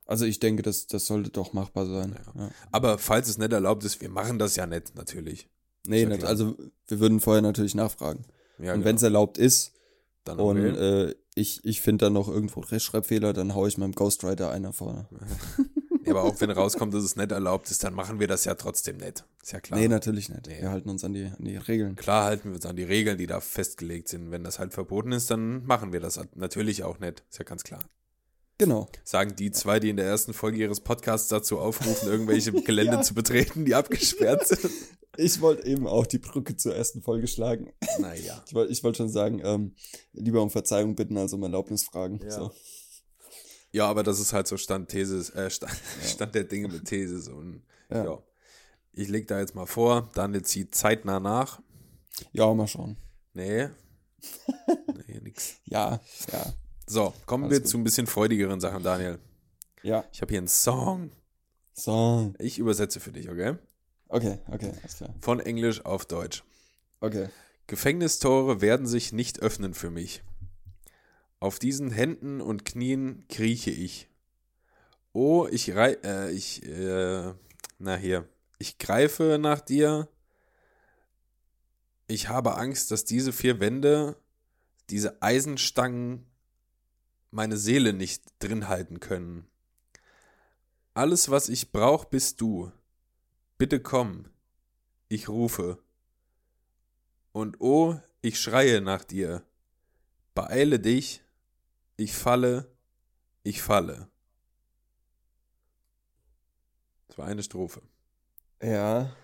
[0.06, 2.16] Also ich denke, das, das sollte doch machbar sein.
[2.34, 2.42] Ja.
[2.42, 2.50] Ja.
[2.70, 5.48] Aber falls es nicht erlaubt ist, wir machen das ja nicht, natürlich.
[5.86, 6.56] Nee, ja nicht, also
[6.86, 8.24] wir würden vorher natürlich nachfragen.
[8.58, 8.84] Und genau.
[8.84, 9.72] wenn es erlaubt ist
[10.24, 14.50] dann und äh, ich, ich finde dann noch irgendwo Rechtschreibfehler, dann hau ich meinem Ghostwriter
[14.50, 15.06] einer vorne.
[16.06, 18.54] Ja, aber auch wenn rauskommt, dass es nicht erlaubt ist, dann machen wir das ja
[18.54, 19.24] trotzdem nicht.
[19.42, 19.78] Ist ja klar.
[19.78, 20.46] Nee, natürlich nicht.
[20.46, 20.60] Nee.
[20.60, 21.96] Wir halten uns an die, an die Regeln.
[21.96, 24.30] Klar halten wir uns an die Regeln, die da festgelegt sind.
[24.30, 27.24] Wenn das halt verboten ist, dann machen wir das halt natürlich auch nicht.
[27.28, 27.80] Ist ja ganz klar.
[28.58, 28.88] Genau.
[29.04, 33.14] Sagen die zwei, die in der ersten Folge ihres Podcasts dazu aufrufen, irgendwelche Gelände zu
[33.14, 34.72] betreten, die abgesperrt sind.
[35.18, 37.72] Ich wollte eben auch die Brücke zur ersten Folge schlagen.
[37.98, 38.42] Naja.
[38.46, 39.74] Ich wollte wollt schon sagen, ähm,
[40.12, 42.20] lieber um Verzeihung bitten als um Erlaubnis fragen.
[42.22, 42.30] Ja.
[42.30, 42.52] So.
[43.76, 45.72] Ja, aber das ist halt so Stand These, äh, Stand,
[46.02, 47.30] Stand der Dinge mit These.
[47.34, 48.04] Und ja.
[48.06, 48.22] Ja.
[48.94, 51.60] Ich leg da jetzt mal vor, Daniel zieht zeitnah nach.
[52.32, 52.96] ja, mal schauen.
[53.34, 53.68] Nee.
[55.06, 55.56] Nee, nix.
[55.66, 56.00] Ja,
[56.32, 56.52] ja,
[56.86, 57.68] So, kommen Alles wir gut.
[57.68, 59.18] zu ein bisschen freudigeren Sachen, Daniel.
[59.82, 60.04] ja.
[60.10, 61.12] Ich habe hier einen Song.
[61.74, 62.32] So.
[62.38, 63.56] Ich übersetze für dich, okay?
[64.08, 65.14] Okay, okay, alles klar.
[65.20, 66.42] Von Englisch auf Deutsch.
[67.00, 67.28] Okay.
[67.66, 70.22] Gefängnistore werden sich nicht öffnen für mich.
[71.38, 74.08] Auf diesen Händen und Knien krieche ich.
[75.12, 77.34] Oh, ich rei äh, ich äh,
[77.78, 78.28] na hier,
[78.58, 80.08] ich greife nach dir.
[82.08, 84.16] Ich habe Angst, dass diese vier Wände,
[84.90, 86.24] diese Eisenstangen
[87.30, 89.46] meine Seele nicht drin halten können.
[90.94, 92.72] Alles, was ich brauche, bist du.
[93.58, 94.30] Bitte komm.
[95.08, 95.82] Ich rufe.
[97.32, 99.42] Und oh, ich schreie nach dir.
[100.34, 101.22] Beeile dich,
[101.96, 102.70] ich falle,
[103.42, 104.08] ich falle.
[107.08, 107.82] Das war eine Strophe.
[108.62, 109.14] Ja.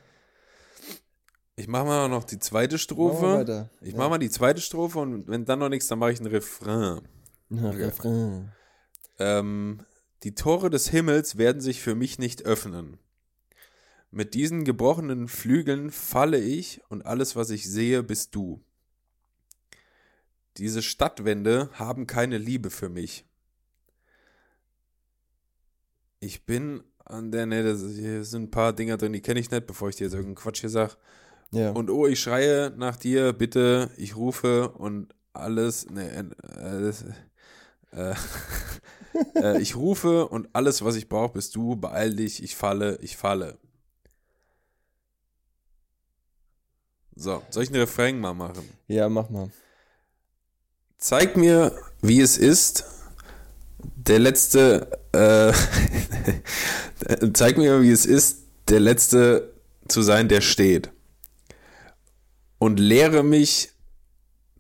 [1.57, 3.39] Ich mache mal noch die zweite Strophe.
[3.39, 3.71] weiter.
[3.81, 3.99] Ich ja.
[3.99, 7.03] mache mal die zweite Strophe und wenn dann noch nichts, dann mache ich einen Refrain.
[7.51, 7.85] Ja, Okay.
[7.85, 8.53] Refrain.
[9.19, 9.85] Ähm,
[10.23, 12.99] die Tore des Himmels werden sich für mich nicht öffnen.
[14.11, 18.65] Mit diesen gebrochenen Flügeln falle ich und alles, was ich sehe, bist du.
[20.59, 23.25] Diese Stadtwände haben keine Liebe für mich.
[26.21, 29.51] Ich bin an der, ne, das, hier sind ein paar Dinger drin, die kenne ich
[29.51, 30.97] nicht, bevor ich dir jetzt irgendeinen Quatsch hier sag.
[31.51, 31.71] Ja.
[31.71, 36.91] Und oh, ich schreie nach dir, bitte, ich rufe und alles, ne, äh,
[37.91, 38.15] äh, äh,
[39.35, 43.17] äh, ich rufe und alles, was ich brauche, bist du, beeil dich, ich falle, ich
[43.17, 43.59] falle.
[47.15, 48.69] So, soll ich einen Refrain mal machen?
[48.89, 49.51] ja, mach mal.
[51.03, 52.85] Zeig mir, wie es ist,
[53.83, 55.53] der letzte, äh,
[57.35, 59.53] zeig mir, wie es ist, der letzte
[59.89, 60.93] zu sein, der steht.
[62.59, 63.73] Und lehre mich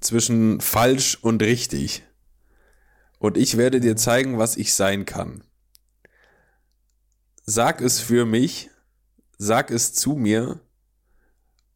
[0.00, 2.02] zwischen falsch und richtig.
[3.20, 5.44] Und ich werde dir zeigen, was ich sein kann.
[7.44, 8.68] Sag es für mich,
[9.38, 10.58] sag es zu mir,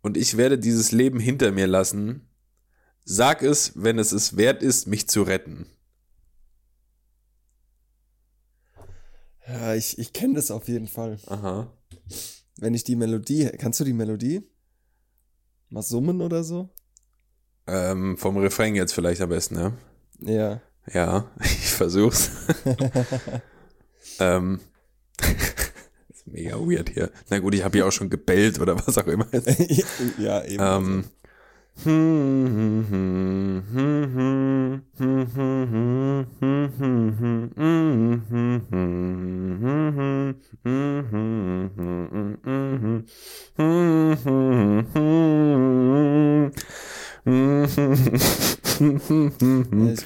[0.02, 2.28] und ich werde dieses Leben hinter mir lassen,
[3.09, 5.66] Sag es, wenn es es wert ist, mich zu retten.
[9.46, 11.20] Ja, ich, ich kenne das auf jeden Fall.
[11.26, 11.72] Aha.
[12.59, 14.42] Wenn ich die Melodie, kannst du die Melodie?
[15.68, 16.68] Mal summen oder so?
[17.68, 19.72] Ähm, vom Refrain jetzt vielleicht am besten, ja?
[20.18, 20.61] Ja.
[20.92, 22.32] Ja, ich versuch's.
[24.18, 24.59] ähm.
[26.09, 27.12] ist mega weird hier.
[27.30, 29.28] Na gut, ich habe ja auch schon gebellt oder was auch immer.
[30.18, 31.09] ja, eben.
[31.76, 31.92] Ich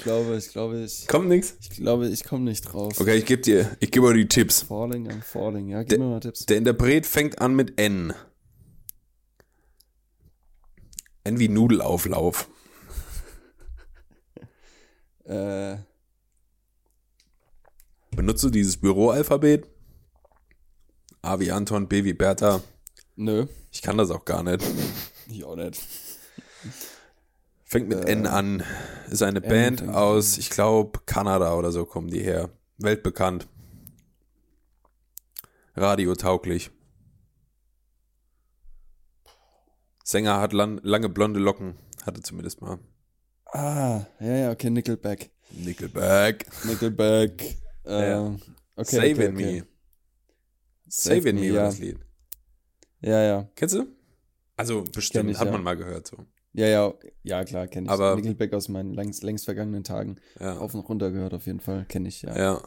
[0.00, 1.06] glaube, ich glaube, ich.
[1.06, 1.56] Kommt nix?
[1.60, 3.00] Ich glaube, ich komme nicht drauf.
[3.00, 4.62] Okay, ich gebe dir, ich gebe dir die Tipps.
[4.62, 6.46] Falling and falling, ja, gib der, mir mal Tipps.
[6.46, 8.12] Der Interpret fängt an mit N.
[11.24, 12.48] N wie Nudelauflauf.
[15.24, 15.76] äh.
[18.10, 19.66] Benutzt du dieses Büroalphabet?
[21.22, 22.62] A wie Anton, B wie Bertha.
[23.16, 23.46] Nö.
[23.70, 24.64] Ich kann das auch gar nicht.
[25.32, 25.80] Ich auch nicht.
[27.64, 28.64] Fängt mit äh, N an.
[29.08, 32.50] Ist eine N Band aus, ich glaube, Kanada oder so kommen die her.
[32.78, 33.46] Weltbekannt.
[35.76, 36.72] Radiotauglich.
[40.10, 41.76] Sänger hat lang, lange blonde Locken.
[42.04, 42.80] Hatte zumindest mal.
[43.46, 45.30] Ah, ja, ja, okay, Nickelback.
[45.52, 46.46] Nickelback.
[46.64, 47.56] Nickelback.
[47.86, 48.36] Äh, ja.
[48.74, 49.60] okay, Saving okay, okay.
[49.60, 49.66] Me.
[50.88, 51.64] Saving Me war ja.
[51.66, 52.00] das Lied.
[53.02, 53.48] Ja, ja.
[53.54, 53.86] Kennst du?
[54.56, 55.52] Also bestimmt, ich, hat ja.
[55.52, 56.16] man mal gehört so.
[56.54, 56.92] Ja, ja,
[57.22, 57.92] ja, klar, kenne ich.
[57.92, 60.16] Aber- Nickelback aus meinen längst, längst vergangenen Tagen.
[60.40, 60.58] Ja.
[60.58, 62.36] Auf und runter gehört auf jeden Fall, kenne ich, ja.
[62.36, 62.62] Ja.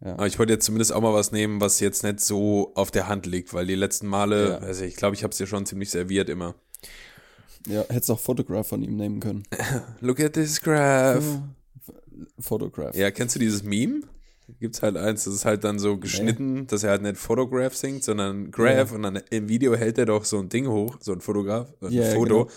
[0.00, 0.12] Ja.
[0.12, 3.08] Aber ich wollte jetzt zumindest auch mal was nehmen, was jetzt nicht so auf der
[3.08, 5.88] Hand liegt, weil die letzten Male, also ich glaube, ich habe es dir schon ziemlich
[5.88, 6.54] serviert immer.
[7.66, 9.44] Ja, hättest auch Photograph von ihm nehmen können.
[10.00, 11.24] Look at this graph.
[12.38, 12.94] Photograph.
[12.94, 14.02] Ja, kennst du dieses Meme?
[14.60, 18.04] Gibt's halt eins, das ist halt dann so geschnitten, dass er halt nicht Photograph singt,
[18.04, 18.96] sondern Graph Ja.
[18.96, 21.90] und dann im Video hält er doch so ein Ding hoch, so ein Fotograf, ein
[21.92, 22.44] Ja, ja, Foto.
[22.44, 22.50] genau.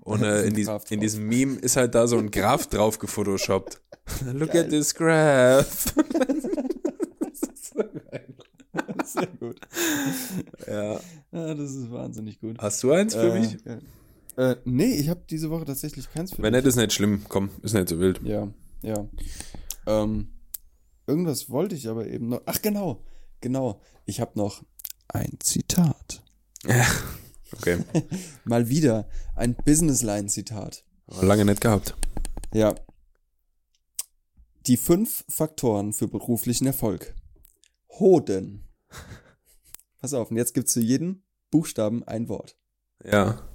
[0.00, 2.66] Und ist äh, in, ein dies, in diesem Meme ist halt da so ein Graph
[2.68, 3.80] drauf gefotoshoppt.
[4.32, 4.64] Look Geil.
[4.64, 5.94] at this graph.
[9.04, 9.56] Sehr gut.
[10.66, 11.00] ja.
[11.32, 12.56] Ja, das ist wahnsinnig gut.
[12.58, 13.64] Hast du eins für Äh, mich?
[13.64, 13.80] geil.
[14.36, 17.24] Äh, nee, ich habe diese Woche tatsächlich keins für Wenn nicht, ist nicht schlimm.
[17.28, 18.20] Komm, ist nicht so wild.
[18.24, 18.48] Ja,
[18.82, 19.08] ja.
[19.86, 20.28] Ähm,
[21.06, 22.42] irgendwas wollte ich aber eben noch.
[22.46, 23.04] Ach, genau.
[23.40, 23.80] Genau.
[24.06, 24.64] Ich habe noch
[25.08, 26.22] ein Zitat.
[27.52, 27.78] Okay.
[28.44, 30.84] Mal wieder ein Businessline-Zitat.
[31.20, 31.94] Lange nicht gehabt.
[32.52, 32.74] Ja.
[34.66, 37.14] Die fünf Faktoren für beruflichen Erfolg.
[37.90, 38.64] Hoden.
[40.00, 42.56] Pass auf, und jetzt gibt's für jeden Buchstaben ein Wort.
[43.04, 43.46] Ja.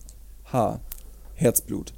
[0.51, 0.81] H.
[1.35, 1.93] Herzblut.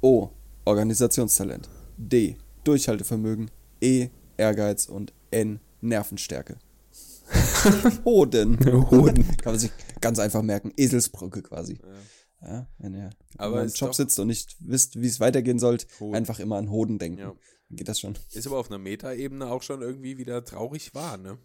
[0.00, 0.30] O.
[0.64, 1.68] Organisationstalent.
[1.96, 2.36] D.
[2.64, 3.48] Durchhaltevermögen.
[3.80, 4.08] E.
[4.36, 4.86] Ehrgeiz.
[4.86, 5.60] Und N.
[5.80, 6.58] Nervenstärke.
[8.04, 8.58] Hoden.
[8.90, 9.24] Hoden.
[9.36, 10.72] Kann man sich ganz einfach merken.
[10.76, 11.78] Eselsbrücke quasi.
[12.40, 16.16] Ja, wenn ihr Aber im Job sitzt und nicht wisst, wie es weitergehen Hoden.
[16.16, 17.20] einfach immer an Hoden denken.
[17.20, 17.34] Ja.
[17.68, 18.18] Dann geht das schon.
[18.32, 21.38] Ist aber auf einer Metaebene auch schon irgendwie wieder traurig wahr, ne?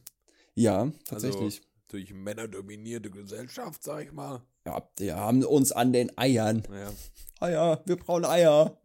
[0.56, 1.58] Ja, tatsächlich.
[1.58, 4.42] Also, durch männerdominierte Gesellschaft, sag ich mal.
[4.68, 6.62] Ja, die haben uns an den Eiern.
[6.70, 6.92] Naja,
[7.40, 8.78] Eier, wir brauchen Eier.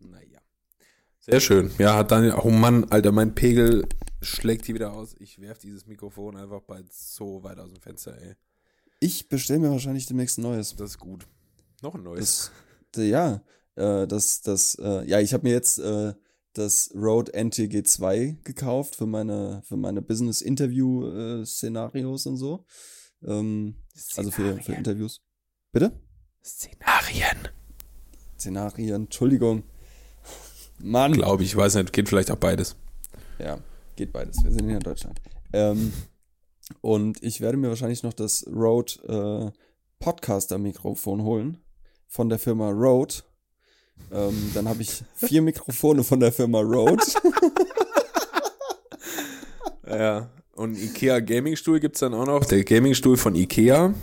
[0.00, 0.40] naja.
[1.20, 1.70] Sehr schön.
[1.78, 3.86] Ja, hat Daniel, oh Mann, Alter, mein Pegel
[4.22, 5.14] schlägt hier wieder aus.
[5.18, 8.34] Ich werf dieses Mikrofon einfach bald so weit aus dem Fenster, ey.
[8.98, 10.74] Ich bestelle mir wahrscheinlich demnächst ein neues.
[10.74, 11.26] Das ist gut.
[11.82, 12.50] Noch ein neues.
[12.92, 13.42] Das, ja,
[13.74, 16.14] äh, das, das, äh, ja, ich habe mir jetzt äh,
[16.54, 22.64] das Rode NTG 2 gekauft für meine, für meine Business-Interview-Szenarios und so.
[23.22, 23.74] Ähm,
[24.16, 24.72] also für, für.
[24.72, 25.25] Interviews.
[25.76, 25.92] Bitte?
[26.42, 27.48] Szenarien.
[28.38, 29.62] Szenarien, Entschuldigung.
[30.78, 31.12] Mann.
[31.12, 32.76] Glaube ich, weiß nicht, geht vielleicht auch beides.
[33.38, 33.58] Ja,
[33.94, 34.42] geht beides.
[34.42, 35.20] Wir sind hier in Deutschland.
[35.52, 35.92] Ähm,
[36.80, 39.58] und ich werde mir wahrscheinlich noch das Rode äh,
[40.02, 41.58] Podcaster-Mikrofon holen
[42.06, 43.16] von der Firma Rode.
[44.10, 47.04] Ähm, dann habe ich vier Mikrofone von der Firma Rode.
[49.86, 50.30] Ja.
[50.52, 52.44] Und Ikea Gaming-Stuhl gibt's dann auch noch.
[52.46, 53.94] Der Gaming-Stuhl von Ikea.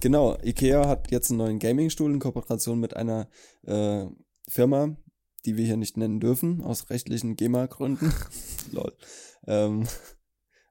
[0.00, 3.28] Genau, Ikea hat jetzt einen neuen Gaming-Stuhl in Kooperation mit einer
[3.66, 4.06] äh,
[4.48, 4.96] Firma,
[5.44, 8.12] die wir hier nicht nennen dürfen, aus rechtlichen GEMA-Gründen.
[8.72, 8.92] Lol.
[9.46, 9.86] Ähm,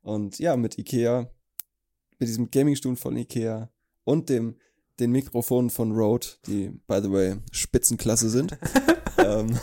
[0.01, 1.29] und ja, mit Ikea,
[2.19, 3.69] mit diesem Gaming-Stuhl von Ikea
[4.03, 4.55] und dem
[4.99, 8.57] den Mikrofonen von Rode, die, by the way, Spitzenklasse sind.
[9.17, 9.57] ähm,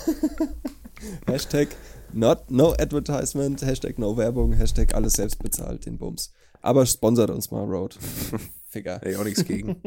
[1.27, 1.69] Hashtag
[2.13, 6.33] not, no advertisement, Hashtag no Werbung, Hashtag alles selbst bezahlt, den Bums.
[6.61, 7.97] Aber sponsert uns mal Rode.
[8.75, 8.97] Ficker.
[8.97, 9.81] Hätte ich auch nichts gegen.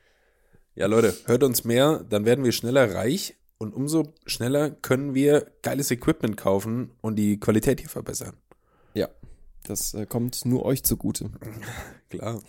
[0.74, 5.46] ja, Leute, hört uns mehr, dann werden wir schneller reich und umso schneller können wir
[5.62, 8.34] geiles Equipment kaufen und die Qualität hier verbessern.
[8.94, 9.08] Ja,
[9.64, 11.30] Das äh, kommt nur euch zugute.
[12.10, 12.42] Klar.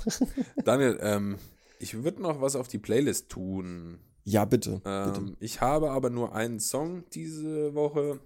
[0.63, 1.38] Daniel, ähm,
[1.80, 3.99] ich würde noch was auf die Playlist tun.
[4.23, 4.78] Ja, bitte.
[4.84, 5.13] bitte.
[5.17, 8.19] Ähm, ich habe aber nur einen Song diese Woche.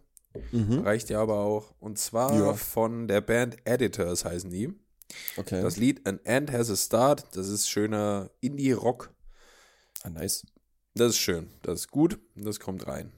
[0.51, 0.79] Mhm.
[0.79, 1.73] Reicht ja aber auch.
[1.79, 2.53] Und zwar Ja.
[2.53, 4.73] von der Band Editors heißen die.
[5.37, 5.61] Okay.
[5.61, 7.35] Das Lied An End Has a Start.
[7.35, 9.13] Das ist schöner Indie-Rock.
[10.03, 10.45] ah, nice.
[10.95, 11.49] Das ist schön.
[11.61, 12.19] Das ist gut.
[12.35, 13.11] Das kommt rein.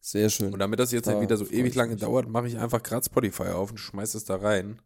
[0.00, 0.52] Sehr schön.
[0.52, 2.00] Und damit das jetzt Da nicht wieder so ewig lange mich.
[2.00, 4.80] dauert, mache ich einfach gerade Spotify auf und schmeiß es da rein.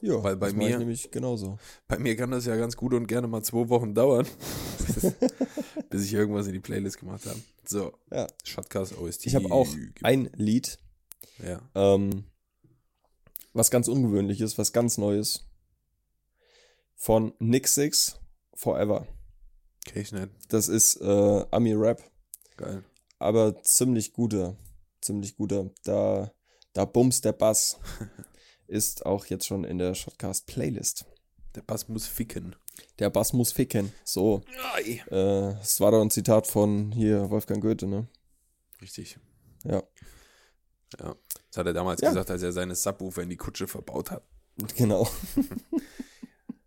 [0.00, 1.58] ja, weil bei das mir- nämlich genauso.
[1.88, 4.26] Bei mir kann das ja ganz gut und gerne mal zwei Wochen dauern,
[4.86, 5.12] bis,
[5.90, 7.40] bis ich irgendwas in die Playlist gemacht habe.
[7.64, 8.26] So, Ja.
[8.44, 9.26] Shotcast OST.
[9.26, 9.68] Ich habe auch
[10.02, 10.78] ein Lied,
[11.42, 11.60] Ja.
[11.74, 12.24] ähm,
[13.52, 15.46] was ganz ungewöhnliches, was ganz Neues.
[16.94, 18.20] Von Nick Six
[18.54, 19.06] Forever.
[19.86, 20.30] Okay, ich nicht.
[20.48, 22.02] Das ist äh, Ami Rap,
[22.56, 22.84] Geil.
[23.18, 24.56] aber ziemlich guter.
[25.00, 25.70] Ziemlich guter.
[25.84, 26.32] Da,
[26.72, 27.78] da bumst der Bass.
[28.68, 31.04] ist auch jetzt schon in der Shotcast Playlist.
[31.54, 32.56] Der Bass muss ficken.
[32.98, 33.92] Der Bass muss ficken.
[34.04, 34.42] So.
[34.78, 38.08] Äh, das war doch ein Zitat von hier Wolfgang Goethe, ne?
[38.80, 39.18] Richtig.
[39.64, 39.82] Ja.
[41.00, 41.14] Ja.
[41.48, 42.08] Das hat er damals Ja.
[42.10, 44.22] gesagt, als er seine Subwoofer in die Kutsche verbaut hat.
[44.76, 45.08] Genau.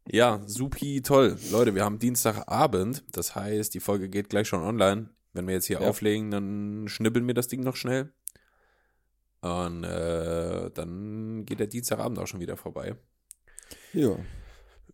[0.08, 1.36] Ja, supi toll.
[1.52, 3.04] Leute, wir haben Dienstagabend.
[3.12, 5.10] Das heißt, die Folge geht gleich schon online.
[5.34, 5.90] Wenn wir jetzt hier Ja.
[5.90, 8.14] auflegen, dann schnibbeln wir das Ding noch schnell.
[9.42, 12.96] Und äh, dann geht der Dienstagabend auch schon wieder vorbei.
[13.94, 14.16] Ja.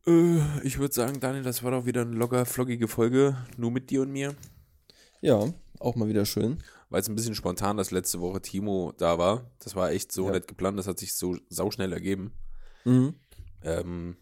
[0.07, 3.89] Äh, ich würde sagen, Daniel, das war doch wieder eine locker flockige Folge, nur mit
[3.89, 4.33] dir und mir.
[5.19, 6.63] Ja, auch mal wieder schön.
[6.91, 9.49] War jetzt ein bisschen spontan, dass letzte Woche Timo da war.
[9.59, 10.33] Das war echt so Ja.
[10.33, 12.33] nett geplant, das hat sich so sauschnell ergeben.
[12.85, 13.15] Mhm.
[13.63, 14.17] Ähm,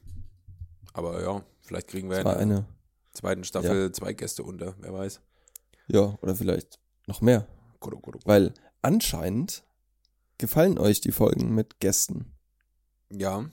[0.94, 2.66] aber ja, vielleicht kriegen wir Das in der eine,
[3.14, 5.20] zweiten Staffel zwei Gäste unter, wer weiß.
[5.88, 7.48] ja, oder vielleicht noch mehr.
[7.80, 8.22] Gott, Gott, oh Gott.
[8.28, 8.54] Weil
[8.84, 9.64] anscheinend
[10.38, 12.34] gefallen euch die Folgen mit Gästen.
[13.12, 13.50] Ja.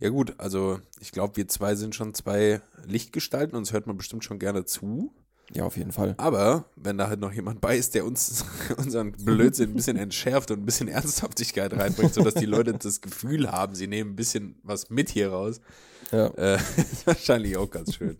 [0.00, 4.24] Ja gut, also ich glaube, wir zwei sind schon zwei Lichtgestalten, uns hört man bestimmt
[4.24, 5.14] schon gerne zu.
[5.54, 6.14] Ja, auf jeden Fall.
[6.18, 8.44] Aber wenn da halt noch jemand bei ist, der uns
[8.76, 13.50] unseren Blödsinn ein bisschen entschärft und ein bisschen Ernsthaftigkeit reinbringt, sodass die Leute das Gefühl
[13.50, 15.60] haben, sie nehmen ein bisschen was mit hier raus,
[16.12, 18.18] Ja, äh, ist wahrscheinlich auch ganz schön.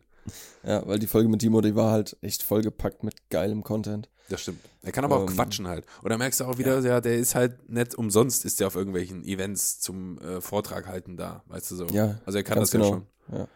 [0.64, 4.08] ja, weil die Folge mit Timo, die war halt echt vollgepackt mit geilem Content.
[4.30, 4.60] Das stimmt.
[4.82, 5.86] Er kann aber auch Ähm, quatschen halt.
[6.02, 7.00] Und da merkst du auch wieder, ja.
[7.00, 11.42] der ist halt nicht umsonst, ist der auf irgendwelchen Events zum äh, Vortrag halten da,
[11.46, 11.86] weißt du so.
[11.86, 12.90] Ja, Also er kann das ja genau.
[12.92, 13.06] schon.
[13.32, 13.48] Ja.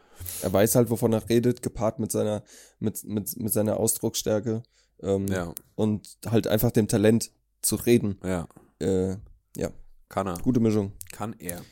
[0.43, 2.43] Er weiß halt, wovon er redet, gepaart mit seiner,
[2.79, 4.62] mit, mit, mit seiner Ausdrucksstärke.
[5.03, 7.31] Ähm, Ja, Und halt einfach dem Talent
[7.62, 8.18] zu reden.
[8.25, 8.47] ja.
[8.81, 9.16] Äh,
[10.09, 10.39] Kann er.
[10.43, 10.93] gute Mischung.
[11.12, 11.62] Kann er.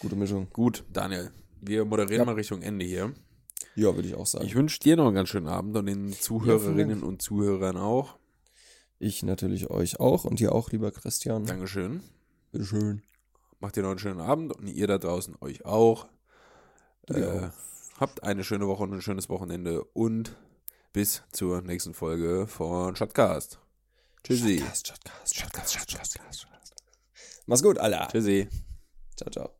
[0.00, 0.48] Gute Mischung.
[0.52, 1.30] Gut, Daniel.
[1.60, 2.24] Wir moderieren Ja.
[2.24, 3.12] mal Richtung Ende hier.
[3.76, 4.44] Ja, würde ich auch sagen.
[4.44, 8.16] Ich wünsche dir noch einen ganz schönen Abend und den Zuhörerinnen und Zuhörern auch.
[8.98, 11.44] Ich natürlich euch auch und dir auch, lieber Christian.
[11.46, 12.02] Dankeschön.
[12.50, 13.02] Bitteschön.
[13.60, 16.08] Macht dir noch einen schönen Abend und ihr da draußen euch auch.
[17.08, 17.48] Äh,
[17.98, 20.36] habt eine schöne Woche und ein schönes Wochenende und
[20.92, 23.58] bis zur nächsten Folge von Shotcast.
[24.24, 24.58] Tschüssi.
[24.58, 26.74] Shotcast, Shotcast, Shotcast, Shotcast, Shotcast.
[27.46, 28.08] Mach's gut, Alter.
[28.10, 28.48] Tschüssi.
[29.16, 29.57] Ciao, ciao.